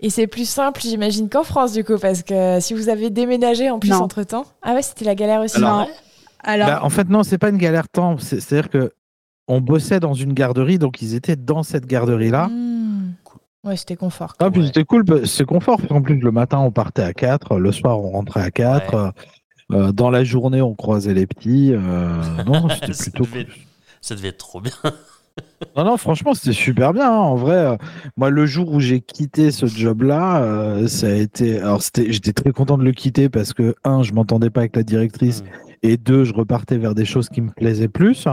Et 0.00 0.10
c'est 0.10 0.26
plus 0.26 0.48
simple, 0.48 0.80
j'imagine, 0.82 1.28
qu'en 1.28 1.42
France, 1.44 1.72
du 1.72 1.84
coup, 1.84 1.98
parce 1.98 2.22
que 2.22 2.60
si 2.60 2.74
vous 2.74 2.88
avez 2.88 3.10
déménagé 3.10 3.70
en 3.70 3.78
plus 3.78 3.90
Non. 3.90 4.02
entre 4.02 4.22
temps. 4.24 4.44
Ah 4.62 4.74
ouais, 4.74 4.82
c'était 4.82 5.04
la 5.04 5.14
galère 5.14 5.40
aussi. 5.40 5.56
Alors, 5.56 5.78
Non. 5.80 5.84
ouais. 5.86 5.90
Alors, 6.44 6.66
Bah, 6.68 6.80
en 6.82 6.90
fait, 6.90 7.08
non, 7.08 7.22
c'est 7.22 7.38
pas 7.38 7.48
une 7.48 7.56
galère 7.58 7.88
tant. 7.88 8.18
C'est- 8.18 8.40
C'est-à-dire 8.40 8.70
que 8.70 8.92
on 9.48 9.60
bossait 9.60 10.00
dans 10.00 10.14
une 10.14 10.32
garderie, 10.32 10.78
donc 10.78 11.00
ils 11.02 11.14
étaient 11.14 11.36
dans 11.36 11.62
cette 11.62 11.86
garderie-là. 11.86 12.48
Hmm. 12.48 13.12
Ouais, 13.64 13.76
c'était 13.76 13.96
confort. 13.96 14.34
Ah, 14.38 14.50
puis 14.50 14.66
c'était 14.66 14.84
cool, 14.84 15.26
c'est 15.26 15.44
confort. 15.44 15.80
qu'en 15.88 16.00
plus, 16.02 16.18
le 16.20 16.30
matin, 16.30 16.58
on 16.58 16.70
partait 16.70 17.02
à 17.02 17.12
4, 17.12 17.58
le 17.58 17.72
soir, 17.72 17.98
on 18.00 18.10
rentrait 18.10 18.42
à 18.42 18.50
4. 18.50 18.94
Ouais. 18.94 19.10
euh, 19.76 19.90
dans 19.92 20.10
la 20.10 20.22
journée, 20.22 20.62
on 20.62 20.74
croisait 20.76 21.14
les 21.14 21.26
petits. 21.26 21.72
euh, 21.72 21.80
non, 22.46 22.68
c'était 22.68 22.92
plutôt 22.92 23.24
devait- 23.24 23.44
cool. 23.46 23.54
Ça 24.00 24.14
devait 24.14 24.28
être 24.28 24.38
trop 24.38 24.60
bien. 24.60 24.72
Non, 25.76 25.84
non, 25.84 25.96
franchement, 25.96 26.34
c'était 26.34 26.52
super 26.52 26.92
bien. 26.92 27.06
hein. 27.10 27.16
En 27.16 27.34
vrai, 27.36 27.56
euh, 27.56 27.76
moi, 28.16 28.30
le 28.30 28.46
jour 28.46 28.72
où 28.72 28.80
j'ai 28.80 29.00
quitté 29.00 29.50
ce 29.50 29.66
job-là, 29.66 30.42
euh, 30.42 30.86
ça 30.88 31.08
a 31.08 31.14
été. 31.14 31.58
Alors, 31.60 31.82
c'était, 31.82 32.12
j'étais 32.12 32.32
très 32.32 32.52
content 32.52 32.78
de 32.78 32.84
le 32.84 32.92
quitter 32.92 33.28
parce 33.28 33.52
que, 33.52 33.74
un, 33.84 34.02
je 34.02 34.12
m'entendais 34.12 34.50
pas 34.50 34.60
avec 34.60 34.76
la 34.76 34.82
directrice, 34.82 35.42
Mm. 35.42 35.46
et 35.82 35.96
deux, 35.98 36.24
je 36.24 36.32
repartais 36.34 36.78
vers 36.78 36.94
des 36.94 37.04
choses 37.04 37.28
qui 37.28 37.40
me 37.42 37.50
plaisaient 37.50 37.88
plus. 37.88 38.26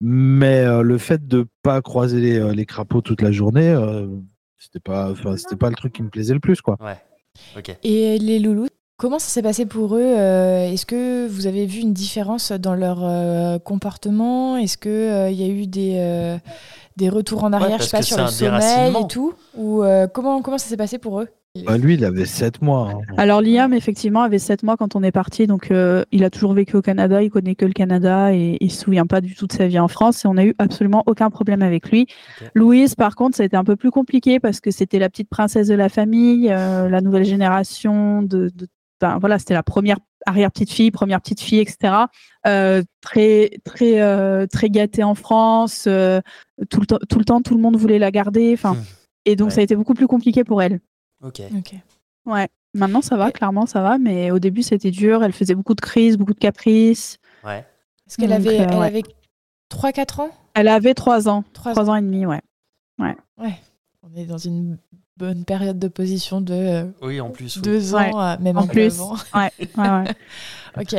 Mais 0.00 0.58
euh, 0.64 0.82
le 0.82 0.98
fait 0.98 1.26
de 1.26 1.46
pas 1.62 1.80
croiser 1.80 2.20
les, 2.20 2.38
euh, 2.38 2.52
les 2.52 2.66
crapauds 2.66 3.00
toute 3.00 3.22
la 3.22 3.32
journée, 3.32 3.68
euh, 3.70 4.06
c'était 4.58 4.80
pas, 4.80 5.10
enfin, 5.12 5.36
c'était 5.36 5.56
pas 5.56 5.70
le 5.70 5.76
truc 5.76 5.92
qui 5.92 6.02
me 6.02 6.10
plaisait 6.10 6.34
le 6.34 6.40
plus, 6.40 6.60
quoi. 6.60 6.76
Ouais. 6.80 6.98
Ok. 7.56 7.76
Et 7.84 8.18
les 8.18 8.38
loulous, 8.38 8.68
comment 8.96 9.18
ça 9.18 9.28
s'est 9.28 9.42
passé 9.42 9.66
pour 9.66 9.96
eux 9.96 10.00
Euh, 10.02 10.70
Est-ce 10.72 10.86
que 10.86 11.26
vous 11.28 11.46
avez 11.46 11.66
vu 11.66 11.80
une 11.80 11.92
différence 11.92 12.52
dans 12.52 12.74
leur 12.74 13.00
euh, 13.02 13.58
comportement? 13.58 14.56
Est-ce 14.56 14.78
qu'il 14.78 15.32
il 15.34 15.40
y 15.40 15.44
a 15.44 15.52
eu 15.52 15.66
des, 15.66 15.94
euh, 15.98 16.36
des 16.96 17.08
retours 17.08 17.44
en 17.44 17.52
arrière, 17.52 17.78
je 17.78 17.84
sais 17.84 17.90
pas, 17.96 18.02
sur 18.02 18.16
le 18.18 18.26
sommeil 18.28 18.92
et 19.04 19.08
tout 19.08 19.34
Ou 19.56 19.82
euh, 19.82 20.06
comment, 20.06 20.42
comment 20.42 20.58
ça 20.58 20.68
s'est 20.68 20.76
passé 20.76 20.98
pour 20.98 21.20
eux? 21.20 21.28
Bah, 21.66 21.78
lui, 21.78 21.94
il 21.94 22.04
avait 22.04 22.24
7 22.24 22.62
mois. 22.62 22.90
hein. 22.90 23.14
alors 23.16 23.40
Liam, 23.40 23.72
effectivement, 23.74 24.22
avait 24.22 24.40
7 24.40 24.64
mois 24.64 24.76
quand 24.76 24.96
on 24.96 25.04
est 25.04 25.12
parti. 25.12 25.46
Donc, 25.46 25.70
euh, 25.70 26.02
il 26.10 26.24
a 26.24 26.30
toujours 26.30 26.52
vécu 26.52 26.74
au 26.76 26.82
Canada. 26.82 27.22
Il 27.22 27.30
connaît 27.30 27.54
que 27.54 27.64
le 27.64 27.72
Canada 27.72 28.34
et 28.34 28.56
il 28.60 28.72
se 28.72 28.82
souvient 28.82 29.06
pas 29.06 29.20
du 29.20 29.36
tout 29.36 29.46
de 29.46 29.52
sa 29.52 29.68
vie 29.68 29.78
en 29.78 29.86
France. 29.86 30.24
Et 30.24 30.28
on 30.28 30.36
a 30.36 30.44
eu 30.44 30.54
absolument 30.58 31.04
aucun 31.06 31.30
problème 31.30 31.62
avec 31.62 31.88
lui. 31.92 32.08
Louise, 32.54 32.96
par 32.96 33.14
contre, 33.14 33.36
ça 33.36 33.44
a 33.44 33.46
été 33.46 33.56
un 33.56 33.62
peu 33.62 33.76
plus 33.76 33.92
compliqué 33.92 34.40
parce 34.40 34.58
que 34.60 34.72
c'était 34.72 34.98
la 34.98 35.08
petite 35.08 35.28
princesse 35.30 35.68
de 35.68 35.76
la 35.76 35.88
famille, 35.88 36.50
euh, 36.50 36.88
la 36.88 37.00
nouvelle 37.00 37.24
génération 37.24 38.22
de, 38.22 38.50
de- 38.52 38.66
enfin, 39.00 39.18
voilà, 39.18 39.38
c'était 39.38 39.54
la 39.54 39.62
première 39.62 39.98
arrière-petite 40.26 40.70
fille, 40.72 40.90
première 40.90 41.20
petite 41.20 41.40
fille, 41.40 41.58
etc. 41.58 41.94
Euh, 42.46 42.82
très, 43.00 43.50
très, 43.64 44.00
euh, 44.00 44.46
très 44.46 44.70
gâtée 44.70 45.02
en 45.04 45.14
France. 45.14 45.84
euh, 45.86 46.20
tout, 46.70 46.80
le 46.80 46.86
temps, 46.86 46.98
tout 47.08 47.18
le 47.18 47.24
temps, 47.24 47.42
tout 47.42 47.54
le 47.54 47.60
monde 47.60 47.76
voulait 47.76 47.98
la 47.98 48.10
garder. 48.10 48.52
Enfin, 48.54 48.74
Hmm. 48.74 48.82
et 49.26 49.36
donc, 49.36 49.48
Ouais. 49.48 49.54
ça 49.54 49.60
a 49.60 49.64
été 49.64 49.76
beaucoup 49.76 49.94
plus 49.94 50.06
compliqué 50.06 50.44
pour 50.44 50.62
elle. 50.62 50.80
Ok. 51.22 51.42
Ok. 51.56 51.74
Ouais. 52.26 52.48
Maintenant, 52.74 53.02
ça 53.02 53.16
va, 53.16 53.28
Et- 53.28 53.32
clairement, 53.32 53.66
ça 53.66 53.82
va. 53.82 53.98
Mais 53.98 54.30
au 54.30 54.38
début, 54.38 54.62
c'était 54.62 54.90
dur. 54.90 55.22
Elle 55.22 55.32
faisait 55.32 55.54
beaucoup 55.54 55.74
de 55.74 55.80
crises, 55.80 56.16
beaucoup 56.16 56.34
de 56.34 56.38
caprices. 56.38 57.18
Ouais. 57.44 57.64
Est-ce 58.06 58.16
qu'elle 58.16 58.32
avait, 58.32 58.60
euh, 58.60 58.66
elle 58.68 58.78
ouais. 58.78 58.86
avait 58.86 59.02
3-4 59.68 60.20
ans? 60.20 60.30
Elle 60.54 60.68
avait 60.68 60.94
trois 60.94 61.28
ans. 61.28 61.44
Trois 61.52 61.72
Trois 61.72 61.90
ans 61.90 61.96
et 61.96 62.02
demi, 62.02 62.26
ouais. 62.26 62.40
On 62.98 64.14
est 64.16 64.26
dans 64.26 64.38
une 64.38 64.78
bonne 65.16 65.44
période 65.44 65.78
d'opposition 65.78 66.40
de 66.40 66.54
euh, 66.54 66.84
Oui, 67.02 67.20
en 67.20 67.30
plus. 67.30 67.56
oui. 67.56 67.62
deux 67.62 67.94
ans, 67.94 68.18
à- 68.18 68.36
même 68.38 68.56
En 68.58 68.66
plus. 68.66 69.00
avant. 69.00 69.14
Ouais, 69.34 69.50
ouais, 69.78 69.88
ouais. 69.90 70.04
Ok. 70.76 70.96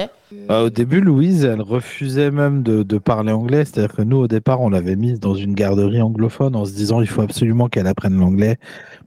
Bah, 0.48 0.62
au 0.64 0.70
début, 0.70 1.02
Louise, 1.02 1.44
elle 1.44 1.60
refusait 1.62 2.32
même 2.32 2.64
de, 2.64 2.82
de 2.82 2.98
parler 2.98 3.34
anglais. 3.34 3.66
C'est-à-dire 3.66 3.94
que 3.94 4.04
nous, 4.04 4.16
au 4.16 4.28
départ, 4.30 4.62
on 4.62 4.70
l'avait 4.70 4.96
mise 4.96 5.20
dans 5.20 5.36
une 5.36 5.54
garderie 5.54 6.02
anglophone 6.02 6.56
en 6.56 6.64
se 6.64 6.72
disant 6.72 7.02
il 7.02 7.08
faut 7.08 7.22
absolument 7.22 7.68
qu'elle 7.68 7.86
apprenne 7.88 8.18
l'anglais 8.18 8.58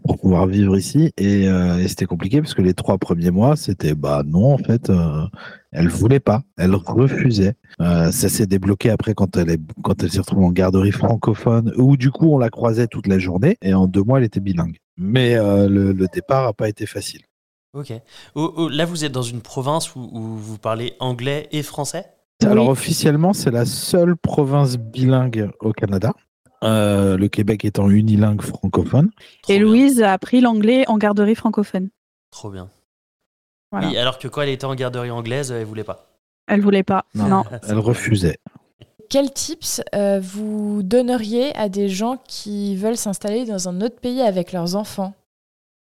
pour 0.05 0.19
pouvoir 0.19 0.47
vivre 0.47 0.77
ici. 0.77 1.11
Et, 1.17 1.49
euh, 1.49 1.79
et 1.79 1.89
c'était 1.89 2.05
compliqué 2.05 2.43
parce 2.43 2.53
que 2.53 2.61
les 2.61 2.75
trois 2.75 2.99
premiers 2.99 3.31
mois, 3.31 3.57
c'était 3.57 3.95
bah 3.95 4.23
non, 4.27 4.53
en 4.53 4.59
fait, 4.59 4.91
euh, 4.91 5.25
elle 5.73 5.89
voulait 5.89 6.21
pas, 6.21 6.43
elle 6.59 6.75
refusait. 6.75 7.55
Euh, 7.81 8.11
ça 8.13 8.29
s'est 8.29 8.47
débloqué 8.47 8.91
après 8.91 9.15
quand 9.15 9.39
elle 9.39 9.49
est 9.51 9.61
quand 9.83 10.03
elle 10.03 10.11
s'est 10.11 10.21
retrouvée 10.21 10.45
en 10.45 10.53
garderie 10.53 10.93
francophone 10.93 11.73
où 11.79 11.97
du 11.97 12.11
coup 12.11 12.31
on 12.35 12.39
la 12.39 12.51
croisait 12.51 12.89
toute 12.89 13.07
la 13.07 13.19
journée 13.19 13.57
et 13.63 13.73
en 13.73 13.87
deux 13.87 14.03
mois 14.03 14.19
elle 14.19 14.25
était 14.25 14.41
bilingue. 14.41 14.77
Mais 14.99 15.37
euh, 15.37 15.69
le, 15.69 15.93
le 15.93 16.07
départ 16.13 16.47
a 16.47 16.53
pas 16.53 16.69
été 16.69 16.85
facile. 16.85 17.23
Ok. 17.73 17.93
Oh, 18.35 18.53
oh, 18.57 18.69
là, 18.69 18.85
vous 18.85 19.05
êtes 19.05 19.13
dans 19.13 19.23
une 19.23 19.41
province 19.43 19.95
où, 19.95 20.01
où 20.01 20.21
vous 20.37 20.59
parlez 20.59 20.95
anglais 21.01 21.49
et 21.53 21.63
français? 21.63 22.07
Alors 22.43 22.67
Oui. 22.67 22.71
officiellement, 22.73 23.33
c'est 23.33 23.51
la 23.51 23.65
seule 23.65 24.17
province 24.17 24.77
bilingue 24.77 25.51
au 25.61 25.73
Canada. 25.73 26.13
Euh, 26.65 27.17
le 27.17 27.29
Québec 27.29 27.65
étant 27.65 27.89
unilingue 27.89 28.43
francophone. 28.43 29.11
Trop 29.43 29.53
Et 29.53 29.59
bien. 29.59 29.67
Louise 29.67 30.03
a 30.03 30.13
appris 30.13 30.41
l'anglais 30.41 30.85
en 30.89 30.99
garderie 30.99 31.37
francophone. 31.37 31.91
Trop 32.33 32.51
bien. 32.51 32.69
Voilà. 33.71 33.89
Oui, 33.89 33.97
alors 33.97 34.19
que 34.19 34.27
quand 34.27 34.41
elle 34.43 34.49
était 34.49 34.65
en 34.65 34.75
garderie 34.75 35.11
anglaise, 35.11 35.53
elle 35.53 35.65
voulait 35.67 35.85
pas? 35.85 36.11
Elle 36.49 36.61
voulait 36.61 36.83
pas. 36.83 37.05
Non. 37.15 37.45
Elle 37.69 37.79
refusait. 37.79 38.39
Quels 39.09 39.33
tips 39.33 39.81
euh, 39.95 40.21
vous 40.23 40.83
donneriez 40.83 41.55
à 41.57 41.69
des 41.69 41.89
gens 41.89 42.19
qui 42.29 42.77
veulent 42.77 42.97
s'installer 42.97 43.47
dans 43.47 43.69
un 43.69 43.81
autre 43.81 44.01
pays 44.01 44.21
avec 44.21 44.53
leurs 44.53 44.77
enfants? 44.77 45.15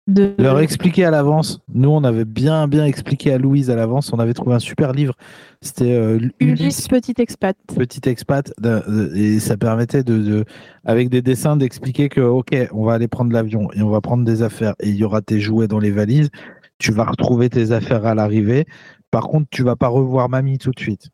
De... 0.07 0.35
Leur 0.37 0.59
expliquer 0.59 1.05
à 1.05 1.09
l'avance. 1.09 1.59
Nous, 1.73 1.89
on 1.89 2.03
avait 2.03 2.25
bien, 2.25 2.67
bien 2.67 2.85
expliqué 2.85 3.33
à 3.33 3.39
Louise 3.39 3.71
à 3.71 3.75
l'avance. 3.75 4.13
On 4.13 4.19
avait 4.19 4.35
trouvé 4.35 4.53
un 4.53 4.59
super 4.59 4.91
livre. 4.93 5.15
C'était 5.63 5.93
euh, 5.93 6.19
Ulysse, 6.39 6.87
petit 6.87 7.15
expat. 7.17 7.57
petit 7.75 8.07
expat. 8.07 8.53
de- 8.59 8.83
de- 8.87 9.15
et 9.15 9.39
ça 9.39 9.57
permettait 9.57 10.03
de, 10.03 10.19
de- 10.19 10.45
avec 10.83 11.09
des 11.09 11.23
dessins, 11.23 11.57
d'expliquer 11.57 12.07
que, 12.09 12.21
OK, 12.21 12.55
on 12.71 12.85
va 12.85 12.93
aller 12.93 13.07
prendre 13.07 13.31
l'avion 13.33 13.71
et 13.73 13.81
on 13.81 13.89
va 13.89 13.99
prendre 14.01 14.23
des 14.23 14.43
affaires 14.43 14.75
et 14.79 14.89
il 14.89 14.95
y 14.95 15.03
aura 15.03 15.23
tes 15.23 15.39
jouets 15.39 15.67
dans 15.67 15.79
les 15.79 15.89
valises. 15.89 16.29
Tu 16.77 16.91
vas 16.91 17.05
retrouver 17.05 17.49
tes 17.49 17.71
affaires 17.71 18.05
à 18.05 18.13
l'arrivée. 18.13 18.65
Par 19.09 19.23
contre, 19.27 19.47
tu 19.49 19.63
vas 19.63 19.75
pas 19.75 19.87
revoir 19.87 20.29
mamie 20.29 20.59
tout 20.59 20.69
de 20.71 20.79
suite. 20.79 21.09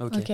Ok. 0.00 0.16
Ok. 0.18 0.32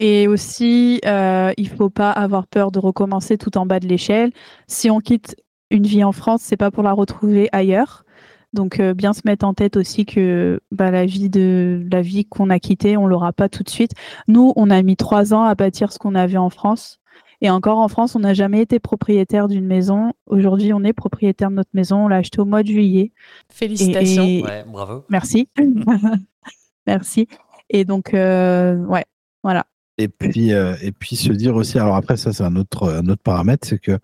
Et 0.00 0.28
aussi, 0.28 1.00
euh, 1.04 1.52
il 1.56 1.68
faut 1.68 1.90
pas 1.90 2.10
avoir 2.10 2.46
peur 2.46 2.70
de 2.70 2.78
recommencer 2.78 3.38
tout 3.38 3.56
en 3.58 3.66
bas 3.66 3.80
de 3.80 3.86
l'échelle. 3.86 4.32
Si 4.66 4.90
on 4.90 5.00
quitte 5.00 5.36
une 5.70 5.86
vie 5.86 6.04
en 6.04 6.12
France, 6.12 6.42
c'est 6.42 6.56
pas 6.56 6.70
pour 6.70 6.82
la 6.82 6.92
retrouver 6.92 7.48
ailleurs. 7.52 8.04
Donc 8.52 8.80
euh, 8.80 8.94
bien 8.94 9.12
se 9.12 9.20
mettre 9.24 9.46
en 9.46 9.54
tête 9.54 9.76
aussi 9.76 10.04
que 10.04 10.60
bah, 10.72 10.90
la 10.90 11.06
vie 11.06 11.30
de 11.30 11.86
la 11.90 12.02
vie 12.02 12.24
qu'on 12.24 12.50
a 12.50 12.58
quittée, 12.58 12.96
on 12.96 13.06
l'aura 13.06 13.32
pas 13.32 13.48
tout 13.48 13.62
de 13.62 13.70
suite. 13.70 13.92
Nous, 14.26 14.52
on 14.56 14.70
a 14.70 14.82
mis 14.82 14.96
trois 14.96 15.32
ans 15.32 15.44
à 15.44 15.54
bâtir 15.54 15.92
ce 15.92 15.98
qu'on 15.98 16.16
avait 16.16 16.36
en 16.36 16.50
France. 16.50 16.98
Et 17.42 17.48
encore 17.48 17.78
en 17.78 17.88
France, 17.88 18.16
on 18.16 18.20
n'a 18.20 18.34
jamais 18.34 18.60
été 18.60 18.80
propriétaire 18.80 19.48
d'une 19.48 19.64
maison. 19.64 20.12
Aujourd'hui, 20.26 20.74
on 20.74 20.84
est 20.84 20.92
propriétaire 20.92 21.50
de 21.50 21.54
notre 21.54 21.70
maison. 21.72 22.04
On 22.04 22.08
l'a 22.08 22.16
acheté 22.16 22.40
au 22.40 22.44
mois 22.44 22.62
de 22.62 22.68
juillet. 22.68 23.12
Félicitations. 23.48 24.24
Ouais, 24.24 24.64
bravo. 24.66 25.04
Merci. 25.08 25.48
Merci. 26.86 27.28
Et 27.70 27.84
donc, 27.84 28.12
euh, 28.12 28.76
ouais, 28.84 29.06
voilà. 29.42 29.66
Et 29.98 30.08
puis, 30.08 30.52
euh, 30.52 30.74
et 30.82 30.92
puis 30.92 31.16
se 31.16 31.32
dire 31.32 31.54
aussi, 31.56 31.78
alors 31.78 31.96
après, 31.96 32.16
ça, 32.16 32.32
c'est 32.32 32.44
un 32.44 32.56
autre, 32.56 32.88
un 32.90 33.06
autre 33.08 33.22
paramètre, 33.22 33.66
c'est 33.68 33.78
que 33.78 33.98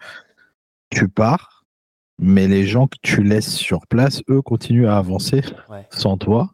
tu 0.90 1.09
pars, 1.09 1.64
mais 2.19 2.49
les 2.49 2.66
gens 2.66 2.87
que 2.87 2.99
tu 3.02 3.23
laisses 3.23 3.55
sur 3.55 3.87
place, 3.87 4.23
eux, 4.28 4.43
continuent 4.43 4.88
à 4.88 4.99
avancer 4.99 5.43
Ouais. 5.71 5.87
sans 5.90 6.16
toi. 6.19 6.50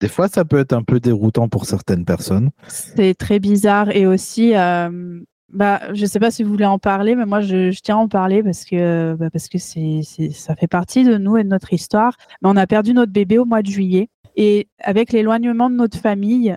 Des 0.00 0.08
fois, 0.08 0.28
ça 0.28 0.44
peut 0.44 0.58
être 0.58 0.72
un 0.72 0.82
peu 0.82 1.00
déroutant 1.00 1.48
pour 1.48 1.64
certaines 1.66 2.04
personnes. 2.04 2.50
C'est 2.68 3.14
très 3.14 3.40
bizarre. 3.40 3.90
Et 3.96 4.06
aussi, 4.06 4.54
euh, 4.56 5.20
bah, 5.52 5.80
je 5.94 6.06
sais 6.06 6.20
pas 6.20 6.30
si 6.30 6.42
vous 6.44 6.50
voulez 6.50 6.64
en 6.66 6.78
parler, 6.78 7.16
mais 7.16 7.26
moi, 7.26 7.40
je, 7.40 7.70
je 7.72 7.80
tiens 7.80 7.96
à 7.96 7.98
en 8.00 8.08
parler 8.08 8.42
parce 8.44 8.64
que, 8.64 9.14
bah, 9.18 9.28
parce 9.32 9.48
que 9.48 9.58
c'est, 9.58 10.00
c'est, 10.04 10.30
ça 10.30 10.54
fait 10.54 10.68
partie 10.68 11.02
de 11.04 11.16
nous 11.18 11.36
et 11.36 11.42
de 11.44 11.48
notre 11.48 11.72
histoire. 11.72 12.14
Mais 12.42 12.48
on 12.48 12.56
a 12.56 12.66
perdu 12.68 12.92
notre 12.94 13.12
bébé 13.12 13.38
au 13.38 13.44
mois 13.44 13.62
de 13.62 13.70
juillet. 13.70 14.08
Et 14.36 14.68
avec 14.80 15.12
l'éloignement 15.12 15.68
de 15.68 15.74
notre 15.74 15.98
famille, 15.98 16.54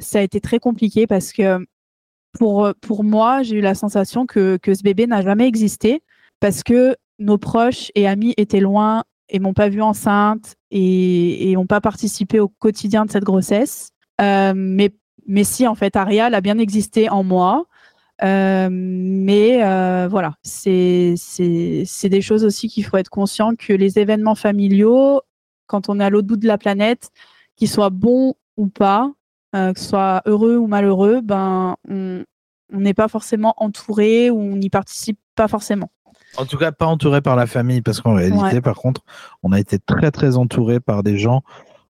ça 0.00 0.18
a 0.18 0.22
été 0.22 0.40
très 0.40 0.58
compliqué 0.58 1.06
parce 1.06 1.32
que 1.32 1.64
pour, 2.32 2.72
pour 2.80 3.04
moi, 3.04 3.42
j'ai 3.42 3.56
eu 3.56 3.60
la 3.60 3.74
sensation 3.74 4.26
que, 4.26 4.56
que 4.56 4.74
ce 4.74 4.82
bébé 4.82 5.06
n'a 5.06 5.22
jamais 5.22 5.46
existé 5.46 6.02
parce 6.40 6.62
que 6.62 6.96
nos 7.18 7.38
proches 7.38 7.90
et 7.94 8.08
amis 8.08 8.34
étaient 8.36 8.60
loin 8.60 9.04
et 9.28 9.38
m'ont 9.38 9.54
pas 9.54 9.68
vue 9.68 9.82
enceinte 9.82 10.56
et, 10.70 11.50
et 11.50 11.56
ont 11.56 11.66
pas 11.66 11.80
participé 11.80 12.40
au 12.40 12.48
quotidien 12.48 13.04
de 13.04 13.10
cette 13.10 13.24
grossesse. 13.24 13.90
Euh, 14.20 14.52
mais, 14.56 14.90
mais 15.26 15.44
si, 15.44 15.66
en 15.66 15.74
fait, 15.74 15.96
Ariel 15.96 16.34
a 16.34 16.40
bien 16.40 16.58
existé 16.58 17.08
en 17.08 17.22
moi. 17.22 17.66
Euh, 18.22 18.68
mais 18.70 19.64
euh, 19.64 20.06
voilà, 20.10 20.34
c'est 20.42 21.14
des 21.38 22.20
choses 22.20 22.44
aussi 22.44 22.68
qu'il 22.68 22.84
faut 22.84 22.98
être 22.98 23.08
conscient 23.08 23.54
que 23.54 23.72
les 23.72 23.98
événements 23.98 24.34
familiaux, 24.34 25.22
quand 25.66 25.88
on 25.88 26.00
est 26.00 26.04
à 26.04 26.10
l'autre 26.10 26.28
bout 26.28 26.36
de 26.36 26.46
la 26.46 26.58
planète, 26.58 27.10
qu'ils 27.56 27.70
soient 27.70 27.90
bons 27.90 28.34
ou 28.58 28.66
pas, 28.66 29.10
euh, 29.54 29.72
que 29.72 29.80
ce 29.80 29.88
soit 29.88 30.22
heureux 30.26 30.56
ou 30.56 30.66
malheureux, 30.66 31.20
ben 31.22 31.76
on 31.88 32.78
n'est 32.78 32.94
pas 32.94 33.08
forcément 33.08 33.54
entouré 33.56 34.30
ou 34.30 34.38
on 34.40 34.56
n'y 34.56 34.70
participe 34.70 35.18
pas 35.34 35.48
forcément. 35.48 35.90
En 36.36 36.46
tout 36.46 36.56
cas, 36.56 36.70
pas 36.70 36.86
entouré 36.86 37.20
par 37.20 37.34
la 37.34 37.46
famille, 37.46 37.82
parce 37.82 38.00
qu'en 38.00 38.14
réalité, 38.14 38.40
Ouais. 38.40 38.60
par 38.60 38.76
contre, 38.76 39.02
on 39.42 39.50
a 39.50 39.58
été 39.58 39.78
très 39.80 40.12
très 40.12 40.36
entouré 40.36 40.78
par 40.78 41.02
des 41.02 41.18
gens 41.18 41.42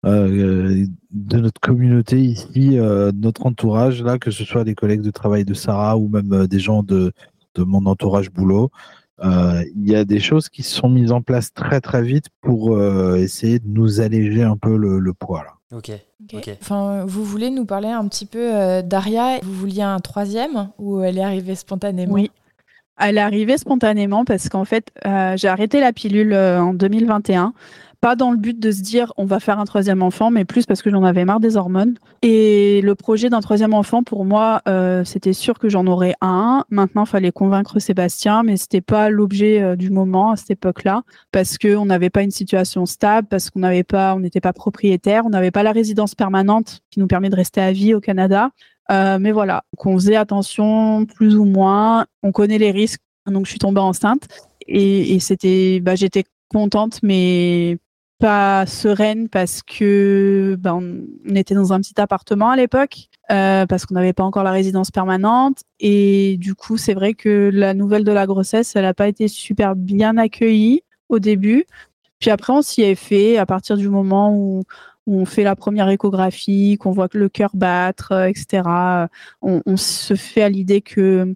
euh, 0.05 0.85
de 1.11 1.39
notre 1.39 1.59
communauté 1.59 2.21
ici, 2.21 2.77
euh, 2.77 3.11
de 3.11 3.17
notre 3.19 3.47
entourage, 3.47 4.03
là, 4.03 4.19
que 4.19 4.29
ce 4.29 4.45
soit 4.45 4.63
des 4.63 4.75
collègues 4.75 5.01
de 5.01 5.09
travail 5.09 5.43
de 5.43 5.55
Sarah 5.55 5.97
ou 5.97 6.07
même 6.07 6.45
des 6.45 6.59
gens 6.59 6.83
de, 6.83 7.11
de 7.55 7.63
mon 7.63 7.83
entourage 7.87 8.29
boulot. 8.29 8.69
Euh, 9.23 9.63
Il 9.75 9.89
y 9.89 9.95
a 9.95 10.05
des 10.05 10.19
choses 10.19 10.49
qui 10.49 10.61
se 10.61 10.75
sont 10.75 10.89
mises 10.89 11.11
en 11.11 11.23
place 11.23 11.51
très 11.51 11.81
très 11.81 12.03
vite 12.03 12.27
pour 12.41 12.79
essayer 13.15 13.57
de 13.57 13.67
nous 13.67 13.99
alléger 13.99 14.43
un 14.43 14.55
peu 14.55 14.77
le, 14.77 14.99
le 14.99 15.13
poids. 15.15 15.43
Là. 15.43 15.53
Ok. 15.73 15.91
Ok. 16.23 16.33
Ok. 16.35 16.57
Enfin, 16.61 17.05
vous 17.05 17.23
voulez 17.23 17.49
nous 17.49 17.65
parler 17.65 17.89
un 17.89 18.07
petit 18.07 18.25
peu 18.25 18.55
euh, 18.55 18.81
d'Aria? 18.81 19.39
Vous 19.41 19.53
vouliez 19.53 19.81
un 19.81 19.99
troisième 19.99 20.69
ou 20.77 21.01
elle 21.01 21.17
est 21.17 21.23
arrivée 21.23 21.55
spontanément? 21.55 22.13
Oui. 22.13 22.31
Elle 22.99 23.17
est 23.17 23.21
arrivée 23.21 23.57
spontanément 23.57 24.25
parce 24.25 24.49
qu'en 24.49 24.65
fait, 24.65 24.91
euh, 25.05 25.37
j'ai 25.37 25.47
arrêté 25.47 25.79
la 25.79 25.93
pilule 25.93 26.33
euh, 26.33 26.61
en 26.61 26.73
2021. 26.73 27.53
Pas 27.99 28.15
dans 28.15 28.29
le 28.29 28.37
but 28.37 28.59
de 28.59 28.71
se 28.71 28.81
dire 28.81 29.11
on 29.17 29.25
va 29.25 29.39
faire 29.39 29.59
un 29.59 29.65
troisième 29.65 30.03
enfant, 30.03 30.29
mais 30.29 30.45
plus 30.45 30.67
parce 30.67 30.83
que 30.83 30.91
j'en 30.91 31.03
avais 31.03 31.25
marre 31.25 31.39
des 31.39 31.57
hormones. 31.57 31.95
Et 32.21 32.81
le 32.83 32.93
projet 32.93 33.29
d'un 33.29 33.41
troisième 33.41 33.73
enfant, 33.73 34.03
pour 34.03 34.23
moi, 34.23 34.61
euh, 34.67 35.03
c'était 35.03 35.33
sûr 35.33 35.57
que 35.57 35.67
j'en 35.67 35.87
aurais 35.87 36.13
un. 36.21 36.63
Maintenant, 36.69 37.05
il 37.05 37.09
fallait 37.09 37.31
convaincre 37.31 37.79
Sébastien, 37.79 38.43
mais 38.43 38.55
c'était 38.55 38.81
pas 38.81 39.09
l'objet 39.09 39.61
euh, 39.63 39.75
du 39.75 39.89
moment 39.89 40.31
à 40.31 40.35
cette 40.35 40.51
époque-là, 40.51 41.01
parce 41.31 41.57
qu'on 41.57 41.85
n'avait 41.85 42.11
pas 42.11 42.21
une 42.21 42.31
situation 42.31 42.85
stable, 42.85 43.27
parce 43.29 43.49
qu'on 43.49 43.61
n'avait 43.61 43.83
pas, 43.83 44.13
on 44.13 44.19
n'était 44.19 44.41
pas 44.41 44.53
propriétaire, 44.53 45.25
on 45.25 45.29
n'avait 45.29 45.51
pas 45.51 45.63
la 45.63 45.71
résidence 45.71 46.13
permanente 46.13 46.81
qui 46.91 46.99
nous 46.99 47.07
permet 47.07 47.29
de 47.29 47.35
rester 47.35 47.61
à 47.61 47.71
vie 47.71 47.95
au 47.95 47.99
Canada. 47.99 48.51
Euh, 48.91 49.17
mais 49.19 49.31
voilà, 49.31 49.63
qu'on 49.77 49.95
faisait 49.95 50.15
attention 50.15 51.05
plus 51.05 51.35
ou 51.35 51.45
moins. 51.45 52.05
On 52.23 52.31
connaît 52.31 52.57
les 52.57 52.71
risques, 52.71 53.01
donc 53.25 53.45
je 53.45 53.51
suis 53.51 53.59
tombée 53.59 53.81
enceinte 53.81 54.27
et, 54.67 55.19
c'était, 55.19 55.79
bah, 55.79 55.95
j'étais 55.95 56.23
contente, 56.49 56.99
mais 57.03 57.77
pas 58.19 58.65
sereine 58.65 59.29
parce 59.29 59.61
que 59.61 60.55
bah, 60.59 60.75
on, 60.75 61.05
était 61.35 61.53
dans 61.53 61.71
un 61.71 61.79
petit 61.79 61.99
appartement 62.01 62.49
à 62.49 62.55
l'époque, 62.55 63.09
euh, 63.31 63.65
parce 63.67 63.85
qu'on 63.85 63.93
n'avait 63.93 64.13
pas 64.13 64.23
encore 64.23 64.43
la 64.43 64.51
résidence 64.51 64.89
permanente 64.89 65.59
et 65.79 66.37
du 66.39 66.55
coup 66.55 66.77
c'est 66.77 66.95
vrai 66.95 67.13
que 67.13 67.51
la 67.53 67.73
nouvelle 67.73 68.03
de 68.03 68.11
la 68.11 68.25
grossesse, 68.25 68.75
elle 68.75 68.83
n'a 68.83 68.93
pas 68.95 69.07
été 69.07 69.27
super 69.27 69.75
bien 69.75 70.17
accueillie 70.17 70.81
au 71.09 71.19
début. 71.19 71.65
Puis 72.19 72.31
après 72.31 72.53
on 72.53 72.61
s'y 72.63 72.81
est 72.81 72.95
fait 72.95 73.37
à 73.37 73.45
partir 73.45 73.77
du 73.77 73.89
moment 73.89 74.33
où 74.33 74.63
on 75.07 75.25
fait 75.25 75.43
la 75.43 75.55
première 75.55 75.89
échographie, 75.89 76.77
qu'on 76.79 76.91
voit 76.91 77.07
le 77.13 77.29
cœur 77.29 77.51
battre, 77.55 78.11
euh, 78.11 78.25
etc. 78.25 78.63
On, 79.41 79.61
on 79.65 79.77
se 79.77 80.15
fait 80.15 80.43
à 80.43 80.49
l'idée 80.49 80.81
que, 80.81 81.35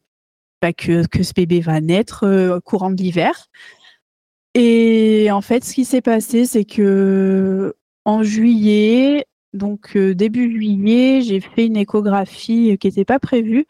bah, 0.62 0.71
ce 0.77 1.34
bébé 1.34 1.62
va 1.62 1.81
naître 1.81 2.25
euh, 2.25 2.60
courant 2.60 2.91
de 2.91 3.01
l'hiver. 3.01 3.47
Et 4.53 5.29
en 5.31 5.41
fait, 5.41 5.63
ce 5.63 5.73
qui 5.73 5.86
s'est 5.86 6.01
passé, 6.01 6.45
c'est 6.45 6.65
que 6.65 7.73
en 8.05 8.23
juillet, 8.23 9.25
donc 9.53 9.95
euh, 9.95 10.13
début 10.13 10.51
juillet, 10.51 11.21
j'ai 11.21 11.39
fait 11.39 11.67
une 11.67 11.77
échographie 11.77 12.77
qui 12.79 12.88
n'était 12.88 13.05
pas 13.05 13.19
prévue. 13.19 13.65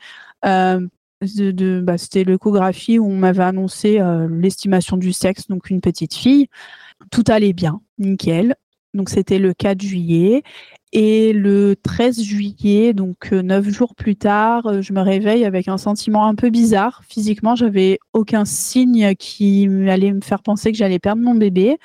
Euh, 0.46 0.88
bah, 1.22 1.98
C'était 1.98 2.24
l'échographie 2.24 3.00
où 3.00 3.06
on 3.06 3.16
m'avait 3.16 3.44
annoncé 3.44 4.00
euh, 4.00 4.28
l'estimation 4.30 4.98
du 4.98 5.14
sexe, 5.14 5.48
donc 5.48 5.70
une 5.70 5.82
petite 5.82 6.16
fille. 6.16 6.48
Tout 7.12 7.24
allait 7.28 7.54
bien, 7.54 7.82
nickel. 8.00 8.56
Donc 8.94 9.10
c'était 9.10 9.40
le 9.40 9.54
4 9.54 9.82
juillet. 9.82 10.44
Et 10.94 11.32
le 11.32 11.78
13 11.82 12.22
juillet, 12.22 12.92
donc 12.94 13.32
euh, 13.32 13.42
neuf 13.42 13.70
jours 13.70 13.96
plus 13.96 14.18
tard, 14.18 14.68
euh, 14.68 14.82
je 14.82 14.92
me 14.92 15.00
réveille 15.00 15.46
avec 15.46 15.70
un 15.70 15.78
sentiment 15.78 16.26
un 16.28 16.36
peu 16.36 16.50
bizarre. 16.50 17.02
Physiquement, 17.08 17.56
j'avais 17.56 17.98
aucun 18.12 18.44
signe 18.44 19.16
qui 19.16 19.70
allait 19.88 20.12
me 20.12 20.20
faire 20.20 20.44
penser 20.44 20.70
que 20.74 20.78
j'allais 20.78 21.00
perdre 21.00 21.22
mon 21.22 21.34
bébé. 21.36 21.78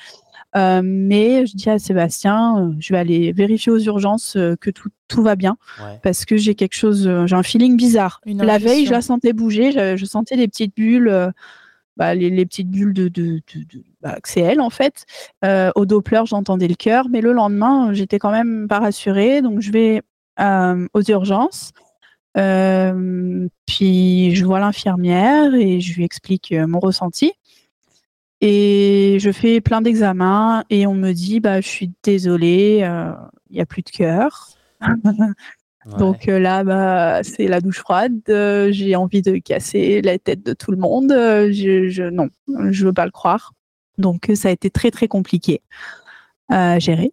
Euh, 0.57 0.81
mais 0.83 1.47
je 1.47 1.55
dis 1.55 1.71
à 1.71 1.79
Sébastien, 1.79 2.75
je 2.81 2.93
vais 2.95 2.99
aller 2.99 3.33
vérifier 3.33 3.71
aux 3.71 3.79
urgences 3.79 4.37
que 4.61 4.71
tout, 4.71 4.89
tout 5.07 5.23
va 5.23 5.37
bien 5.37 5.57
Ouais. 5.81 6.01
parce 6.03 6.25
que 6.25 6.37
j'ai 6.37 6.55
quelque 6.57 6.75
chose, 6.75 7.09
j'ai 7.27 7.37
un 7.37 7.43
feeling 7.45 7.77
bizarre. 7.77 8.21
Une 8.27 8.43
la 8.43 8.59
veille, 8.59 8.87
je 8.87 8.91
la 8.91 9.03
sentais 9.03 9.33
bouger, 9.35 9.71
je, 9.71 9.97
je 9.97 10.05
sentais 10.05 10.37
des 10.37 10.49
petites 10.49 10.75
bulles, 10.75 11.09
euh, 11.09 11.31
bah, 11.97 12.15
les, 12.15 12.31
les 12.31 12.45
petites 12.47 12.71
bulles 12.71 12.93
de, 12.95 13.09
de, 13.09 13.25
de- 13.55 13.63
de- 13.73 13.85
que 14.23 14.29
c'est 14.29 14.41
elle 14.41 14.61
en 14.61 14.71
fait. 14.71 15.05
Euh, 15.45 15.71
au 15.75 15.87
Doppler, 15.87 16.23
j'entendais 16.27 16.69
le 16.69 16.75
cœur, 16.75 17.09
mais 17.11 17.21
le 17.21 17.33
lendemain, 17.33 17.93
j'étais 17.93 18.19
quand 18.19 18.31
même 18.33 18.67
pas 18.69 18.79
rassurée, 18.81 19.43
donc 19.43 19.61
je 19.61 19.71
vais 19.73 20.03
euh, 20.41 20.87
aux 20.95 21.03
urgences. 21.03 21.73
Euh, 22.37 23.49
puis 23.67 24.35
je 24.35 24.45
vois 24.45 24.61
l'infirmière 24.61 25.55
et 25.55 25.81
je 25.81 25.95
lui 25.95 26.05
explique 26.05 26.53
euh, 26.53 26.67
mon 26.67 26.79
ressenti. 26.81 27.33
Et 28.43 29.17
je 29.21 29.33
fais 29.33 29.61
plein 29.63 29.81
d'examens 29.81 30.63
et 30.69 30.87
on 30.87 30.93
me 30.95 31.13
dit 31.13 31.41
bah 31.41 31.61
je 31.63 31.69
suis 31.69 31.91
désolée, 32.03 32.81
euh, 32.83 33.13
il 33.51 33.55
n'y 33.57 33.63
a 33.63 33.67
plus 33.67 33.83
de 33.83 33.91
cœur. 33.91 34.49
Ouais. 35.89 35.99
Donc 35.99 36.27
euh, 36.27 36.41
là, 36.41 36.65
bah, 36.65 37.23
c'est 37.23 37.47
la 37.47 37.61
douche 37.61 37.79
froide. 37.79 38.19
euh, 38.29 38.73
j'ai 38.73 38.97
envie 38.97 39.23
de 39.23 39.37
casser 39.37 40.03
la 40.03 40.19
tête 40.19 40.45
de 40.45 40.53
tout 40.53 40.73
le 40.73 40.77
monde. 40.77 41.13
euh, 41.13 41.53
je, 41.53 41.87
je- 41.89 42.03
non, 42.11 42.29
je 42.73 42.87
veux 42.87 42.93
pas 42.93 43.05
le 43.05 43.13
croire. 43.13 43.53
Donc 43.99 44.31
euh, 44.31 44.35
ça 44.35 44.49
a 44.49 44.51
été 44.51 44.71
très 44.71 44.91
très 44.91 45.09
compliqué 45.09 45.63
à 46.49 46.79
gérer. 46.79 47.13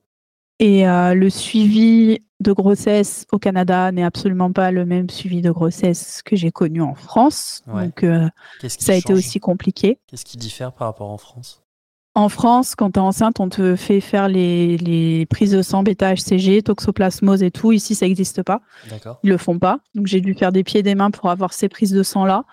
Et 0.60 0.88
euh, 0.88 1.14
le 1.14 1.30
suivi 1.30 2.20
de 2.40 2.52
grossesse 2.52 3.26
au 3.32 3.40
Canada 3.40 3.92
n'est 3.92 4.04
absolument 4.04 4.52
pas 4.52 4.72
le 4.72 4.86
même 4.86 5.10
suivi 5.10 5.42
de 5.42 5.52
grossesse 5.52 6.22
que 6.24 6.36
j'ai 6.36 6.52
connu 6.52 6.82
en 6.82 6.94
France. 6.94 7.64
Ouais. 7.68 7.86
Donc 7.86 8.04
euh, 8.04 8.30
ça 8.68 8.94
a 8.94 8.96
été 8.96 9.14
aussi 9.14 9.40
compliqué. 9.40 10.00
Qu'est-ce 10.08 10.26
qui 10.26 10.38
diffère 10.38 10.74
par 10.74 10.88
rapport 10.88 11.10
en 11.10 11.18
France? 11.18 11.64
En 12.16 12.30
France, 12.30 12.76
quand 12.76 12.92
tu 12.92 13.00
es 13.00 13.02
enceinte, 13.02 13.40
on 13.40 13.50
te 13.50 13.76
fait 13.76 14.00
faire 14.00 14.28
les, 14.28 14.78
les 14.78 15.26
prises 15.26 15.52
de 15.52 15.64
sang, 15.64 15.82
bêta-HCG, 15.82 16.62
toxoplasmose 16.62 17.42
et 17.42 17.50
tout. 17.50 17.72
Ici, 17.72 17.96
ça 17.96 18.06
n'existe 18.06 18.44
pas. 18.44 18.62
D'accord. 18.88 19.20
Ils 19.24 19.32
le 19.32 19.38
font 19.38 19.58
pas. 19.58 19.80
Donc 19.96 20.06
j'ai 20.06 20.22
dû 20.22 20.36
faire 20.36 20.52
des 20.52 20.64
pieds 20.64 20.82
et 20.82 20.84
des 20.84 20.94
mains 20.94 21.10
pour 21.10 21.32
avoir 21.32 21.54
ces 21.54 21.70
prises 21.70 21.92
de 21.92 22.04
sang 22.04 22.26
là. 22.26 22.46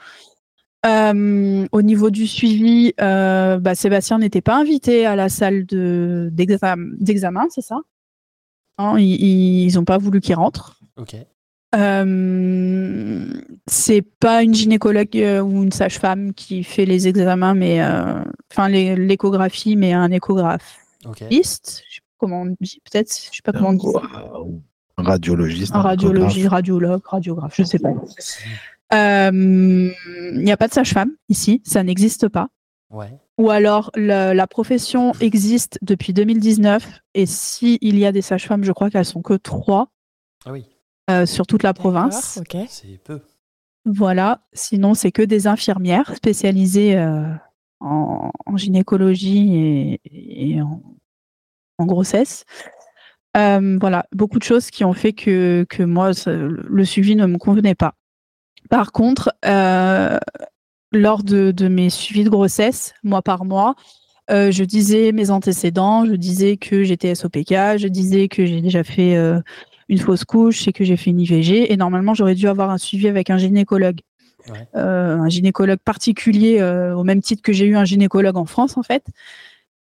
Euh, 0.86 1.66
au 1.72 1.82
niveau 1.82 2.08
du 2.10 2.26
suivi, 2.26 2.94
euh, 3.02 3.58
bah, 3.58 3.74
Sébastien 3.74 4.18
n'était 4.18 4.40
pas 4.40 4.56
invité 4.58 5.04
à 5.04 5.14
la 5.14 5.28
salle 5.28 5.66
de 5.66 6.30
d'exam- 6.32 6.96
d'examen, 6.98 7.46
c'est 7.50 7.60
ça? 7.60 7.80
Ils 8.96 9.64
ils 9.66 9.78
ont 9.78 9.84
pas 9.84 9.98
voulu 9.98 10.20
qu'il 10.20 10.34
rentre. 10.36 10.80
Ok. 10.96 11.14
Euh, 11.74 13.26
c'est 13.66 14.02
pas 14.02 14.42
une 14.42 14.54
gynécologue 14.54 15.16
euh, 15.16 15.40
ou 15.40 15.62
une 15.62 15.70
sage-femme 15.72 16.32
qui 16.32 16.64
fait 16.64 16.86
les 16.86 17.06
examens, 17.08 17.54
mais 17.54 17.82
euh, 17.82 18.22
enfin 18.50 18.68
l'échographie, 18.68 19.76
mais 19.76 19.92
un 19.92 20.10
échographiste. 20.10 21.82
Je 21.88 21.94
sais 21.96 22.00
pas 22.00 22.16
comment 22.18 22.42
on 22.42 22.54
dit, 22.60 22.80
peut-être, 22.90 23.14
je 23.30 23.36
sais 23.36 23.42
pas 23.44 23.52
comment 23.52 23.68
on 23.68 23.72
dit. 23.74 23.86
Radiologiste. 24.96 25.74
Un 25.74 25.80
radiologie, 25.82 26.48
radiologue, 26.48 27.02
radiographe, 27.04 27.54
je 27.56 27.62
sais 27.64 27.78
pas. 27.78 27.92
Il 28.92 29.92
n'y 30.34 30.52
a 30.52 30.56
pas 30.56 30.68
de 30.68 30.72
sage-femme 30.72 31.12
ici, 31.28 31.62
ça 31.64 31.82
n'existe 31.82 32.28
pas. 32.28 32.48
Ouais. 32.90 33.10
Ou 33.40 33.48
alors 33.48 33.90
la, 33.94 34.46
profession 34.46 35.12
existe 35.20 35.78
depuis 35.80 36.12
2019 36.12 37.00
et 37.14 37.24
s'il 37.24 37.78
il 37.80 37.98
y 37.98 38.04
a 38.04 38.12
des 38.12 38.20
sages-femmes, 38.20 38.64
je 38.64 38.72
crois 38.72 38.90
qu'elles 38.90 39.06
sont 39.06 39.22
que 39.22 39.32
trois. 39.32 39.88
Ah 40.44 40.52
oui. 40.52 40.66
Euh, 41.10 41.24
sur 41.24 41.46
toute 41.46 41.62
la 41.62 41.72
province. 41.72 42.38
C'est 42.68 43.02
peu. 43.02 43.22
Voilà, 43.86 44.42
sinon 44.52 44.92
c'est 44.92 45.10
que 45.10 45.22
des 45.22 45.46
infirmières 45.46 46.14
spécialisées 46.14 46.98
euh, 46.98 47.32
en, 47.80 48.30
gynécologie 48.56 49.98
et, 50.04 50.60
en, 50.60 51.86
grossesse. 51.86 52.44
Euh, 53.38 53.78
voilà, 53.80 54.04
beaucoup 54.12 54.38
de 54.38 54.44
choses 54.44 54.70
qui 54.70 54.84
ont 54.84 54.92
fait 54.92 55.14
que, 55.14 55.64
que 55.70 55.82
moi, 55.82 56.10
le 56.26 56.84
suivi 56.84 57.16
ne 57.16 57.24
me 57.24 57.38
convenait 57.38 57.74
pas. 57.74 57.94
Par 58.68 58.92
contre, 58.92 59.32
lors 60.92 61.22
de, 61.22 61.50
de, 61.50 61.68
mes 61.68 61.90
suivis 61.90 62.24
de 62.24 62.30
grossesse, 62.30 62.94
mois 63.02 63.22
par 63.22 63.44
mois, 63.44 63.74
je 64.28 64.62
disais 64.64 65.12
mes 65.12 65.30
antécédents, 65.30 66.04
je 66.04 66.14
disais 66.14 66.56
que 66.56 66.84
j'étais 66.84 67.14
SOPK, 67.14 67.78
je 67.78 67.88
disais 67.88 68.28
que 68.28 68.46
j'ai 68.46 68.60
déjà 68.60 68.84
fait 68.84 69.16
une 69.88 69.98
fausse 69.98 70.24
couche 70.24 70.68
et 70.68 70.72
que 70.72 70.84
j'ai 70.84 70.96
fait 70.96 71.10
une 71.10 71.20
IVG. 71.20 71.72
Et 71.72 71.76
normalement, 71.76 72.14
j'aurais 72.14 72.36
dû 72.36 72.48
avoir 72.48 72.70
un 72.70 72.78
suivi 72.78 73.08
avec 73.08 73.30
un 73.30 73.38
gynécologue. 73.38 74.00
Euh, 74.74 75.16
un 75.16 75.28
gynécologue 75.28 75.78
particulier 75.78 76.60
euh, 76.60 76.94
au 76.96 77.04
même 77.04 77.20
titre 77.20 77.42
que 77.42 77.52
j'ai 77.52 77.66
eu 77.66 77.76
un 77.76 77.84
gynécologue 77.84 78.36
en 78.36 78.46
France 78.46 78.76
en 78.76 78.82
fait. 78.82 79.04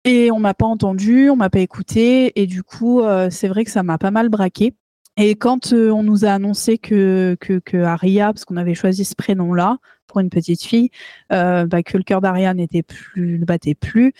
Et 0.03 0.31
on 0.31 0.39
m'a 0.39 0.53
pas 0.53 0.67
entendu, 0.67 1.29
on 1.29 1.35
m'a 1.35 1.49
pas 1.49 1.59
écouté 1.59 2.39
et 2.39 2.45
du 2.45 2.61
coup 2.63 3.01
euh, 3.01 3.29
c'est 3.31 3.47
vrai 3.47 3.65
que 3.65 3.71
ça 3.71 3.83
m'a 3.83 3.97
pas 3.97 4.11
mal 4.11 4.29
braqué. 4.29 4.73
Et 5.17 5.35
quand 5.35 5.73
on 5.73 6.03
nous 6.03 6.25
a 6.25 6.31
annoncé 6.31 6.77
que, 6.77 7.37
que, 7.39 7.59
que 7.59 7.77
Aria, 7.77 8.33
parce 8.33 8.45
qu'on 8.45 8.57
avait 8.57 8.75
choisi 8.75 9.05
ce 9.05 9.15
prénom-là 9.15 9.77
pour 10.07 10.19
une 10.19 10.29
petite 10.29 10.63
fille, 10.63 10.89
bah, 11.29 11.83
que 11.83 11.97
le 11.97 12.03
cœur 12.03 12.21
d'Aria 12.21 12.53
n'était 12.53 12.83
plus, 12.83 13.39
ne 13.39 13.45
battait 13.45 13.75
plus, 13.75 14.13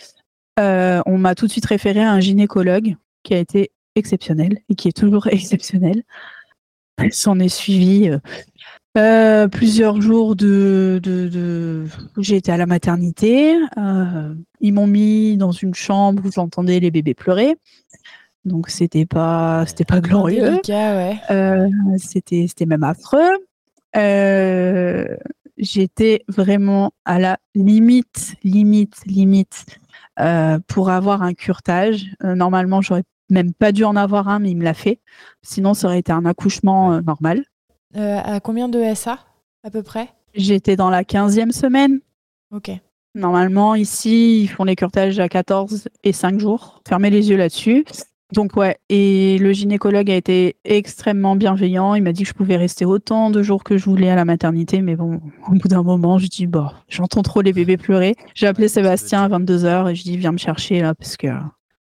on 0.58 1.18
m'a 1.18 1.34
tout 1.34 1.46
de 1.46 1.52
suite 1.52 1.66
référé 1.66 2.00
à 2.00 2.12
un 2.12 2.20
gynécologue 2.20 2.96
qui 3.22 3.34
a 3.34 3.38
été 3.38 3.72
exceptionnel 3.96 4.58
et 4.68 4.74
qui 4.74 4.88
est 4.88 4.96
toujours 4.96 5.26
exceptionnel. 5.30 6.02
S'en 7.10 7.38
est 7.40 7.50
suivi 7.50 8.08
euh, 8.08 8.18
euh, 8.96 9.48
plusieurs 9.48 10.00
jours 10.00 10.34
de, 10.34 10.98
de, 11.02 11.84
où 12.16 12.22
j'ai 12.22 12.36
été 12.36 12.50
à 12.50 12.56
la 12.56 12.64
maternité. 12.64 13.54
Euh, 13.76 14.34
ils 14.60 14.72
m'ont 14.72 14.86
mis 14.86 15.36
dans 15.36 15.52
une 15.52 15.74
chambre 15.74 16.22
où 16.24 16.32
j'entendais 16.32 16.80
les 16.80 16.90
bébés 16.90 17.12
pleurer. 17.12 17.56
Donc 18.46 18.70
c'était 18.70 19.04
pas 19.04 19.64
c'était 19.66 19.84
pas 19.84 20.00
glorieux. 20.00 20.60
c'était 21.98 22.46
c'était 22.48 22.66
même 22.66 22.84
affreux. 22.84 23.46
J'étais 25.58 26.22
vraiment 26.28 26.92
à 27.04 27.18
la 27.18 27.38
limite 27.54 28.34
limite 28.42 29.04
limite 29.04 29.66
pour 30.68 30.88
avoir 30.90 31.22
un 31.22 31.34
curtage. 31.34 32.06
normalement 32.22 32.80
j'aurais 32.80 33.04
même 33.30 33.52
pas 33.52 33.72
dû 33.72 33.84
en 33.84 33.96
avoir 33.96 34.28
un, 34.28 34.38
mais 34.38 34.50
il 34.50 34.56
me 34.56 34.64
l'a 34.64 34.74
fait. 34.74 35.00
Sinon, 35.42 35.74
ça 35.74 35.88
aurait 35.88 35.98
été 35.98 36.12
un 36.12 36.24
accouchement 36.24 36.94
euh, 36.94 37.00
normal. 37.00 37.44
Euh, 37.96 38.18
à 38.22 38.40
combien 38.40 38.68
de 38.68 38.82
SA 38.94 39.18
à 39.62 39.70
peu 39.70 39.82
près? 39.82 40.08
J'étais 40.34 40.76
dans 40.76 40.90
la 40.90 41.02
15e 41.02 41.52
semaine. 41.52 42.00
Ok. 42.52 42.70
Normalement, 43.14 43.74
ici, 43.74 44.42
ils 44.42 44.48
font 44.48 44.64
les 44.64 44.76
curtages 44.76 45.18
à 45.18 45.28
14 45.28 45.88
et 46.04 46.12
5 46.12 46.38
jours. 46.38 46.82
Fermez 46.86 47.10
les 47.10 47.30
yeux 47.30 47.36
là-dessus. 47.36 47.84
Donc 48.32 48.56
ouais, 48.56 48.76
et 48.88 49.38
le 49.38 49.52
gynécologue 49.52 50.10
a 50.10 50.16
été 50.16 50.56
extrêmement 50.64 51.36
bienveillant. 51.36 51.94
Il 51.94 52.02
m'a 52.02 52.12
dit 52.12 52.24
que 52.24 52.28
je 52.28 52.34
pouvais 52.34 52.56
rester 52.56 52.84
autant 52.84 53.30
de 53.30 53.40
jours 53.42 53.62
que 53.62 53.78
je 53.78 53.84
voulais 53.84 54.10
à 54.10 54.16
la 54.16 54.24
maternité, 54.24 54.82
mais 54.82 54.96
bon, 54.96 55.20
au 55.48 55.52
bout 55.52 55.68
d'un 55.68 55.84
moment, 55.84 56.18
je 56.18 56.26
dis 56.26 56.46
bah, 56.46 56.74
j'entends 56.88 57.22
trop 57.22 57.40
les 57.40 57.52
bébés 57.52 57.76
pleurer. 57.76 58.16
J'ai 58.34 58.48
appelé 58.48 58.66
Sébastien 58.66 59.22
à 59.22 59.28
22 59.28 59.64
h 59.64 59.90
et 59.90 59.94
je 59.94 60.02
dis 60.02 60.16
viens 60.16 60.32
me 60.32 60.38
chercher 60.38 60.80
là 60.80 60.94
parce 60.94 61.16
que 61.16 61.28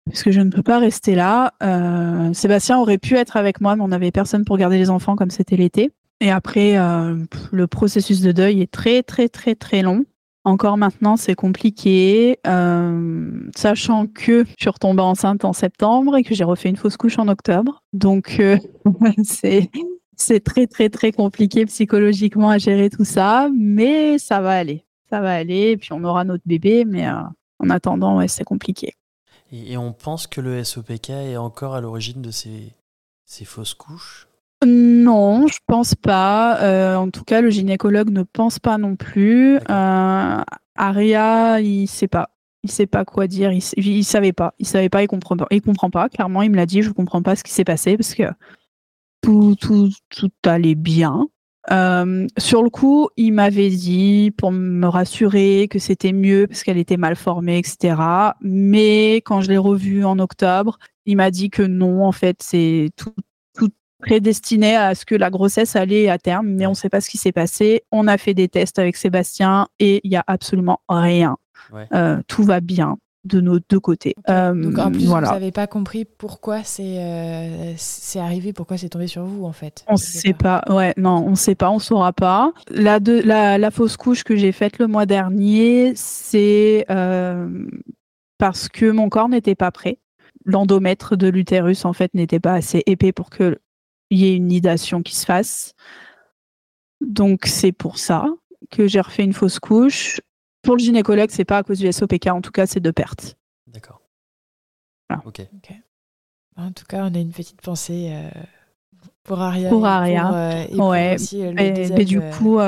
parce 0.05 0.23
que 0.23 0.31
je 0.31 0.41
ne 0.41 0.49
peux 0.49 0.63
pas 0.63 0.79
rester 0.79 1.13
là. 1.13 1.53
Euh, 1.61 2.33
Sébastien 2.33 2.79
aurait 2.79 2.97
pu 2.97 3.15
être 3.15 3.37
avec 3.37 3.61
moi, 3.61 3.75
mais 3.75 3.83
on 3.83 3.89
n'avait 3.89 4.11
personne 4.11 4.43
pour 4.43 4.57
garder 4.57 4.79
les 4.79 4.89
enfants 4.89 5.15
comme 5.15 5.29
c'était 5.29 5.55
l'été. 5.55 5.91
Et 6.21 6.31
après, 6.31 6.77
euh, 6.77 7.15
le 7.51 7.67
processus 7.67 8.21
de 8.21 8.31
deuil 8.31 8.61
est 8.61 8.71
très, 8.71 9.03
très, 9.03 9.29
très, 9.29 9.55
très 9.55 9.81
long. 9.81 10.05
Encore 10.43 10.77
maintenant, 10.77 11.17
c'est 11.17 11.35
compliqué, 11.35 12.39
euh, 12.47 13.29
sachant 13.55 14.07
que 14.07 14.43
je 14.45 14.55
suis 14.57 14.69
retombée 14.69 15.03
enceinte 15.03 15.45
en 15.45 15.53
septembre 15.53 16.17
et 16.17 16.23
que 16.23 16.33
j'ai 16.33 16.43
refait 16.43 16.69
une 16.69 16.77
fausse 16.77 16.97
couche 16.97 17.19
en 17.19 17.27
octobre. 17.27 17.83
Donc, 17.93 18.41
c'est 19.23 19.69
c'est 20.15 20.43
très, 20.43 20.67
très, 20.67 20.89
très 20.89 21.11
compliqué 21.11 21.65
psychologiquement 21.65 22.49
à 22.49 22.57
gérer 22.57 22.89
tout 22.89 23.05
ça, 23.05 23.49
mais 23.55 24.17
ça 24.17 24.39
va 24.39 24.51
aller. 24.51 24.85
Ça 25.09 25.19
va 25.19 25.33
aller, 25.33 25.71
et 25.71 25.77
puis 25.77 25.89
on 25.93 26.03
aura 26.03 26.23
notre 26.23 26.43
bébé, 26.45 26.85
mais 26.85 27.07
en 27.09 27.69
attendant, 27.69 28.25
c'est 28.27 28.43
compliqué. 28.43 28.93
Et, 29.51 29.75
on 29.77 29.91
pense 29.91 30.27
que 30.27 30.39
le 30.39 30.63
SOPK 30.63 31.09
est 31.09 31.37
encore 31.37 31.75
à 31.75 31.81
l'origine 31.81 32.21
de 32.21 32.31
ces 32.31 33.45
fausses 33.45 33.73
couches? 33.73 34.27
Non, 34.65 35.47
je 35.47 35.57
pense 35.67 35.95
pas. 35.95 36.61
Euh, 36.61 36.95
en 36.95 37.09
tout 37.09 37.23
cas, 37.23 37.41
le 37.41 37.49
gynécologue 37.49 38.11
ne 38.11 38.23
pense 38.23 38.59
pas 38.59 38.77
non 38.77 38.95
plus. 38.95 39.57
Euh, 39.69 40.41
Aria, 40.75 41.61
il 41.61 41.87
sait 41.87 42.07
pas. 42.07 42.29
Il 42.63 42.71
sait 42.71 42.85
pas 42.85 43.05
quoi 43.05 43.27
dire. 43.27 43.51
Il, 43.51 43.63
il, 43.77 44.03
savait 44.03 44.33
pas. 44.33 44.53
Il 44.59 44.67
savait 44.67 44.89
pas. 44.89 45.01
Il 45.03 45.07
comprend 45.07 45.35
pas. 45.35 45.47
Il 45.49 45.61
comprend 45.61 45.89
pas. 45.89 46.09
Clairement, 46.09 46.43
il 46.43 46.51
me 46.51 46.57
l'a 46.57 46.67
dit. 46.67 46.83
Je 46.83 46.91
comprends 46.91 47.23
pas 47.23 47.35
ce 47.35 47.43
qui 47.43 47.51
s'est 47.51 47.63
passé 47.63 47.97
parce 47.97 48.13
que 48.13 48.23
tout, 49.21 49.55
tout, 49.59 49.89
tout 50.09 50.31
allait 50.45 50.75
bien. 50.75 51.27
Euh, 51.71 52.27
sur 52.37 52.63
le 52.63 52.69
coup, 52.69 53.09
il 53.17 53.33
m'avait 53.33 53.69
dit 53.69 54.31
pour 54.35 54.51
me 54.51 54.87
rassurer 54.87 55.67
que 55.69 55.79
c'était 55.79 56.11
mieux 56.11 56.47
parce 56.47 56.63
qu'elle 56.63 56.77
était 56.77 56.97
mal 56.97 57.15
formée, 57.15 57.59
etc. 57.59 57.95
Mais 58.41 59.17
quand 59.17 59.41
je 59.41 59.49
l'ai 59.49 59.57
revue 59.57 60.03
en 60.03 60.17
octobre, 60.19 60.79
il 61.05 61.17
m'a 61.17 61.29
dit 61.31 61.49
que 61.49 61.61
non, 61.61 62.05
en 62.05 62.11
fait, 62.11 62.37
c'est 62.41 62.89
tout, 62.95 63.13
tout 63.15 63.30
prédestiné 64.01 64.75
à 64.75 64.95
ce 64.95 65.05
que 65.05 65.15
la 65.15 65.29
grossesse 65.29 65.75
allait 65.75 66.09
à 66.09 66.17
terme, 66.17 66.47
mais 66.47 66.65
on 66.65 66.71
ne 66.71 66.75
sait 66.75 66.89
pas 66.89 67.01
ce 67.01 67.09
qui 67.09 67.17
s'est 67.17 67.31
passé. 67.31 67.83
On 67.91 68.07
a 68.07 68.17
fait 68.17 68.33
des 68.33 68.47
tests 68.47 68.79
avec 68.79 68.95
Sébastien 68.95 69.67
et 69.79 70.01
il 70.03 70.11
y 70.11 70.15
a 70.15 70.23
absolument 70.27 70.81
rien. 70.89 71.37
Euh, 71.93 72.21
tout 72.27 72.43
va 72.43 72.59
bien 72.59 72.97
de 73.23 73.39
nos 73.39 73.59
deux 73.59 73.79
côtés. 73.79 74.15
Euh, 74.29 74.53
Donc 74.53 74.79
en 74.79 74.91
plus, 74.91 75.05
vous 75.05 75.19
n'avez 75.19 75.51
pas 75.51 75.67
compris 75.67 76.05
pourquoi 76.05 76.63
c'est 76.63 76.97
euh, 76.97 77.73
c'est 77.77 78.19
arrivé, 78.19 78.51
pourquoi 78.51 78.77
c'est 78.77 78.89
tombé 78.89 79.07
sur 79.07 79.23
vous 79.23 79.45
en 79.45 79.51
fait. 79.51 79.85
On 79.87 79.93
ne 79.93 79.97
sait 79.97 80.33
pas. 80.33 80.63
ouais, 80.69 80.93
non, 80.97 81.23
on 81.25 81.31
ne 81.31 81.35
sait 81.35 81.55
pas, 81.55 81.69
on 81.69 81.75
ne 81.75 81.79
saura 81.79 82.13
pas. 82.13 82.51
La, 82.69 82.99
de, 82.99 83.21
la, 83.23 83.57
la 83.57 83.71
fausse 83.71 83.95
couche 83.95 84.23
que 84.23 84.35
j'ai 84.35 84.51
faite 84.51 84.79
le 84.79 84.87
mois 84.87 85.05
dernier, 85.05 85.93
c'est 85.95 86.85
euh, 86.89 87.47
parce 88.37 88.69
que 88.69 88.89
mon 88.89 89.09
corps 89.09 89.29
n'était 89.29 89.55
pas 89.55 89.71
prêt. 89.71 89.99
L'endomètre 90.43 91.15
de 91.15 91.27
l'utérus 91.27 91.85
en 91.85 91.93
fait 91.93 92.13
n'était 92.15 92.39
pas 92.39 92.53
assez 92.53 92.81
épais 92.87 93.11
pour 93.11 93.29
qu'il 94.11 94.25
y 94.25 94.29
ait 94.29 94.35
une 94.35 94.47
nidation 94.47 95.01
qui 95.01 95.15
se 95.15 95.25
fasse. 95.25 95.73
Donc 96.99 97.45
c'est 97.45 97.71
pour 97.71 97.97
ça 97.97 98.25
que 98.69 98.85
j'ai 98.85 98.99
refait 98.99 99.23
une 99.23 99.31
fausse 99.31 99.59
couche. 99.59 100.19
Pour 100.61 100.75
le 100.75 100.83
gynécologue, 100.83 101.29
c'est 101.31 101.45
pas 101.45 101.57
à 101.57 101.63
cause 101.63 101.79
du 101.79 101.91
SOPK, 101.91 102.27
en 102.27 102.41
tout 102.41 102.51
cas, 102.51 102.65
c'est 102.65 102.81
de 102.81 102.91
perte. 102.91 103.37
D'accord. 103.67 104.01
Ok. 105.25 105.41
En 106.57 106.71
tout 106.71 106.85
cas, 106.87 107.05
on 107.05 107.15
a 107.15 107.19
une 107.19 107.31
petite 107.31 107.61
pensée 107.61 108.11
euh, 108.11 108.29
pour 109.23 109.39
Aria. 109.39 109.69
Pour 109.69 109.85
Aria. 109.85 110.33
Euh, 110.33 110.75
ouais. 110.75 111.15
Euh, 111.33 111.53
mais, 111.55 112.05
du 112.05 112.19
coup, 112.19 112.59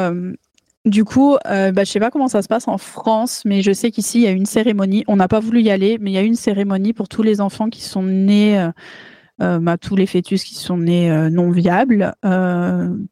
du 0.85 1.05
coup, 1.05 1.37
bah, 1.43 1.83
je 1.83 1.83
sais 1.83 1.99
pas 1.99 2.09
comment 2.09 2.29
ça 2.29 2.41
se 2.41 2.47
passe 2.47 2.67
en 2.67 2.77
France, 2.77 3.43
mais 3.45 3.61
je 3.61 3.73
sais 3.73 3.91
qu'ici, 3.91 4.19
il 4.19 4.23
y 4.23 4.27
a 4.27 4.31
une 4.31 4.45
cérémonie. 4.45 5.03
On 5.07 5.17
n'a 5.17 5.27
pas 5.27 5.41
voulu 5.41 5.61
y 5.61 5.69
aller, 5.69 5.97
mais 5.99 6.11
il 6.11 6.13
y 6.13 6.17
a 6.17 6.21
une 6.21 6.35
cérémonie 6.35 6.93
pour 6.93 7.09
tous 7.09 7.21
les 7.21 7.41
enfants 7.41 7.69
qui 7.69 7.81
sont 7.81 8.03
nés. 8.03 8.69
Bah, 9.61 9.77
tous 9.77 9.95
les 9.95 10.05
fœtus 10.05 10.43
qui 10.43 10.55
sont 10.55 10.77
nés 10.77 11.09
non 11.31 11.51
viables, 11.51 12.13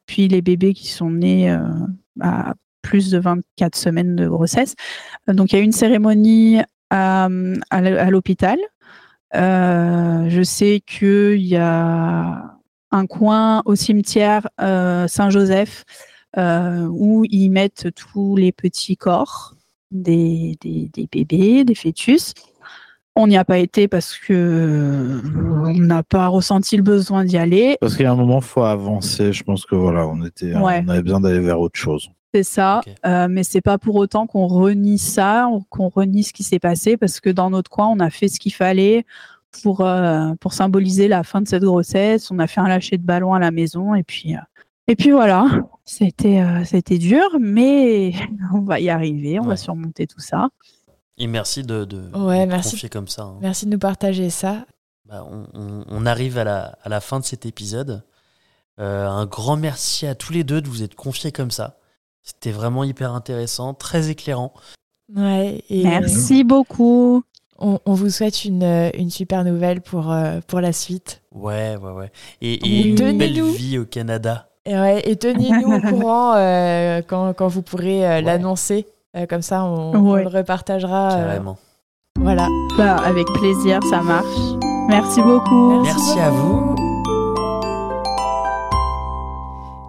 puis 0.05 0.27
les 0.27 0.41
bébés 0.41 0.73
qui 0.73 0.87
sont 0.87 1.11
nés 1.11 1.55
à 2.19 2.53
plus 2.81 3.11
de 3.11 3.19
24 3.19 3.75
semaines 3.75 4.15
de 4.15 4.27
grossesse. 4.27 4.75
Euh, 5.29 5.33
donc 5.33 5.51
il 5.51 5.57
y 5.57 5.59
a 5.59 5.61
une 5.61 5.71
cérémonie 5.71 6.59
à, 6.89 7.29
l'hôpital. 8.09 8.59
Euh, 9.33 10.25
je 10.27 10.43
sais 10.43 10.81
qu'il 10.85 11.41
y 11.41 11.55
a 11.55 12.57
un 12.91 13.05
coin 13.05 13.61
au 13.65 13.75
cimetière 13.75 14.47
euh, 14.59 15.07
Saint-Joseph 15.07 15.85
où 16.37 17.25
ils 17.29 17.49
mettent 17.49 17.87
tous 17.93 18.35
les 18.35 18.51
petits 18.51 18.97
corps 18.97 19.55
des, 19.91 20.57
bébés, 21.11 21.63
des 21.65 21.75
fœtus. 21.75 22.33
On 23.15 23.27
n'y 23.27 23.35
a 23.37 23.43
pas 23.43 23.57
été 23.57 23.87
parce 23.89 24.17
que 24.17 25.21
on 25.65 25.73
n'a 25.73 26.01
pas 26.01 26.27
ressenti 26.27 26.77
le 26.77 26.83
besoin 26.83 27.25
d'y 27.25 27.37
aller. 27.37 27.77
Parce 27.81 27.95
qu'il 27.97 28.03
y 28.03 28.07
a 28.07 28.11
un 28.11 28.15
moment, 28.15 28.37
il 28.39 28.43
faut 28.45 28.63
avancer. 28.63 29.33
Je 29.33 29.43
pense 29.43 29.65
que 29.65 29.75
voilà, 29.75 30.07
on 30.07 30.23
était, 30.23 30.55
Ouais. 30.55 30.81
on 30.85 30.89
avait 30.89 31.01
besoin 31.01 31.19
d'aller 31.19 31.39
vers 31.41 31.59
autre 31.59 31.77
chose. 31.77 32.09
C'est 32.33 32.43
ça, 32.43 32.81
Ok. 32.87 32.93
euh, 33.05 33.27
mais 33.29 33.43
c'est 33.43 33.59
pas 33.59 33.77
pour 33.77 33.95
autant 33.95 34.25
qu'on 34.27 34.47
renie 34.47 34.97
ça, 34.97 35.49
ou 35.51 35.61
qu'on 35.69 35.89
renie 35.89 36.23
ce 36.23 36.31
qui 36.31 36.43
s'est 36.43 36.59
passé, 36.59 36.95
parce 36.95 37.19
que 37.19 37.29
dans 37.29 37.49
notre 37.49 37.69
coin, 37.69 37.87
on 37.89 37.99
a 37.99 38.09
fait 38.09 38.29
ce 38.29 38.39
qu'il 38.39 38.53
fallait 38.53 39.05
pour 39.61 39.81
euh, 39.81 40.31
pour 40.39 40.53
symboliser 40.53 41.09
la 41.09 41.23
fin 41.23 41.41
de 41.41 41.47
cette 41.49 41.63
grossesse. 41.63 42.31
On 42.31 42.39
a 42.39 42.47
fait 42.47 42.61
un 42.61 42.69
lâcher 42.69 42.97
de 42.97 43.03
ballon 43.05 43.33
à 43.33 43.39
la 43.39 43.51
maison, 43.51 43.93
et 43.93 44.03
puis 44.03 44.35
euh, 44.35 44.39
et 44.87 44.95
puis 44.95 45.11
voilà. 45.11 45.45
C'était 45.83 46.39
euh, 46.41 46.63
c'était 46.63 46.97
dur, 46.97 47.27
mais 47.41 48.13
on 48.53 48.61
va 48.61 48.79
y 48.79 48.89
arriver, 48.89 49.37
on 49.37 49.43
Ouais. 49.43 49.49
va 49.49 49.57
surmonter 49.57 50.07
tout 50.07 50.21
ça. 50.21 50.47
Et 51.21 51.27
merci 51.27 51.61
de, 51.63 51.85
de, 51.85 51.97
Ouais, 52.17 52.39
de 52.39 52.45
te 52.45 52.49
merci. 52.49 52.71
confier 52.71 52.89
comme 52.89 53.07
ça. 53.07 53.23
hein. 53.23 53.37
Merci 53.41 53.65
de 53.65 53.71
nous 53.71 53.77
partager 53.79 54.29
ça. 54.29 54.65
Bah, 55.07 55.25
on, 55.29 55.45
on- 55.53 55.83
on 55.87 56.05
arrive 56.05 56.37
à 56.37 56.43
la, 56.43 56.77
à 56.83 56.89
la 56.89 56.99
fin 56.99 57.19
de 57.19 57.25
cet 57.25 57.45
épisode. 57.45 58.03
Euh, 58.79 59.07
un 59.07 59.25
grand 59.27 59.55
merci 59.57 60.07
à 60.07 60.15
tous 60.15 60.33
les 60.33 60.43
deux 60.43 60.61
de 60.61 60.67
vous 60.67 60.81
être 60.81 60.95
confiés 60.95 61.31
comme 61.31 61.51
ça. 61.51 61.77
C'était 62.23 62.51
vraiment 62.51 62.83
hyper 62.83 63.13
intéressant, 63.13 63.73
très 63.73 64.09
éclairant. 64.09 64.53
Ouais, 65.15 65.63
et 65.69 65.83
Merci 65.83 66.43
beaucoup. 66.43 67.23
On, 67.59 67.79
on 67.85 67.93
vous 67.93 68.09
souhaite 68.09 68.43
une, 68.45 68.63
euh, 68.63 68.89
une 68.95 69.11
super 69.11 69.43
nouvelle 69.43 69.81
pour, 69.81 70.11
euh, 70.11 70.39
pour 70.47 70.61
la 70.61 70.73
suite. 70.73 71.21
Ouais, 71.31 71.75
ouais, 71.77 71.91
ouais. 71.91 72.11
Et, 72.41 72.53
et 72.55 72.83
Oui. 72.83 72.89
une 72.97 73.17
belle 73.17 73.43
vie 73.51 73.77
au 73.77 73.85
Canada. 73.85 74.49
Et, 74.65 74.73
ouais, 74.73 75.01
et 75.07 75.15
tenez-nous 75.17 75.71
au 75.71 75.81
courant 75.89 76.33
euh, 76.35 77.01
quand, 77.07 77.33
quand 77.35 77.47
vous 77.47 77.61
pourrez 77.61 78.03
euh, 78.05 78.09
Ouais. 78.15 78.21
l'annoncer. 78.23 78.87
Euh, 79.15 79.25
comme 79.25 79.41
ça, 79.41 79.63
on, 79.65 80.15
le 80.15 80.27
repartagera. 80.27 81.11
euh, 81.13 81.25
Carrément. 81.25 81.57
voilà. 82.19 82.47
Bah, 82.77 82.95
avec 82.97 83.27
plaisir, 83.27 83.79
ça 83.89 84.01
marche. 84.01 84.25
Merci 84.87 85.21
beaucoup. 85.21 85.81
Merci 85.81 86.19
à 86.19 86.29
vous. 86.29 86.75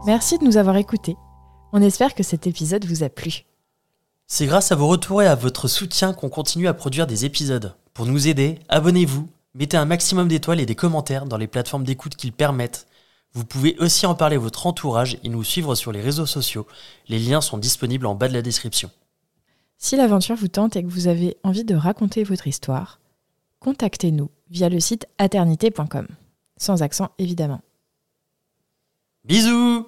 Merci 0.04 0.38
de 0.38 0.44
nous 0.44 0.56
avoir 0.56 0.76
écoutés. 0.76 1.16
On 1.72 1.80
espère 1.80 2.14
que 2.14 2.22
cet 2.22 2.46
épisode 2.46 2.84
vous 2.84 3.04
a 3.04 3.08
plu. 3.08 3.44
C'est 4.26 4.46
grâce 4.46 4.72
à 4.72 4.74
vos 4.74 4.88
retours 4.88 5.22
et 5.22 5.26
à 5.26 5.34
votre 5.34 5.68
soutien 5.68 6.12
qu'on 6.12 6.28
continue 6.28 6.66
à 6.66 6.74
produire 6.74 7.06
des 7.06 7.24
épisodes. 7.24 7.74
Pour 7.94 8.06
nous 8.06 8.26
aider, 8.28 8.58
abonnez-vous, 8.68 9.28
mettez 9.54 9.76
un 9.76 9.84
maximum 9.84 10.26
d'étoiles 10.28 10.60
et 10.60 10.66
des 10.66 10.74
commentaires 10.74 11.26
dans 11.26 11.36
les 11.36 11.46
plateformes 11.46 11.84
d'écoute 11.84 12.16
qu'ils 12.16 12.32
permettent. 12.32 12.86
Vous 13.34 13.44
pouvez 13.44 13.76
aussi 13.78 14.04
en 14.06 14.14
parler 14.14 14.36
à 14.36 14.40
votre 14.40 14.66
entourage 14.66 15.18
et 15.22 15.28
nous 15.28 15.44
suivre 15.44 15.74
sur 15.74 15.92
les 15.92 16.00
réseaux 16.00 16.26
sociaux. 16.26 16.66
Les 17.08 17.18
liens 17.18 17.40
sont 17.40 17.58
disponibles 17.58 18.06
en 18.06 18.14
bas 18.14 18.28
de 18.28 18.34
la 18.34 18.42
description. 18.42 18.90
Si 19.84 19.96
l'aventure 19.96 20.36
vous 20.36 20.46
tente 20.46 20.76
et 20.76 20.84
que 20.84 20.88
vous 20.88 21.08
avez 21.08 21.36
envie 21.42 21.64
de 21.64 21.74
raconter 21.74 22.22
votre 22.22 22.46
histoire, 22.46 23.00
contactez-nous 23.58 24.30
via 24.48 24.68
le 24.68 24.78
site 24.78 25.08
aternité.com. 25.18 26.06
Sans 26.56 26.84
accent 26.84 27.10
évidemment. 27.18 27.62
Bisous 29.24 29.84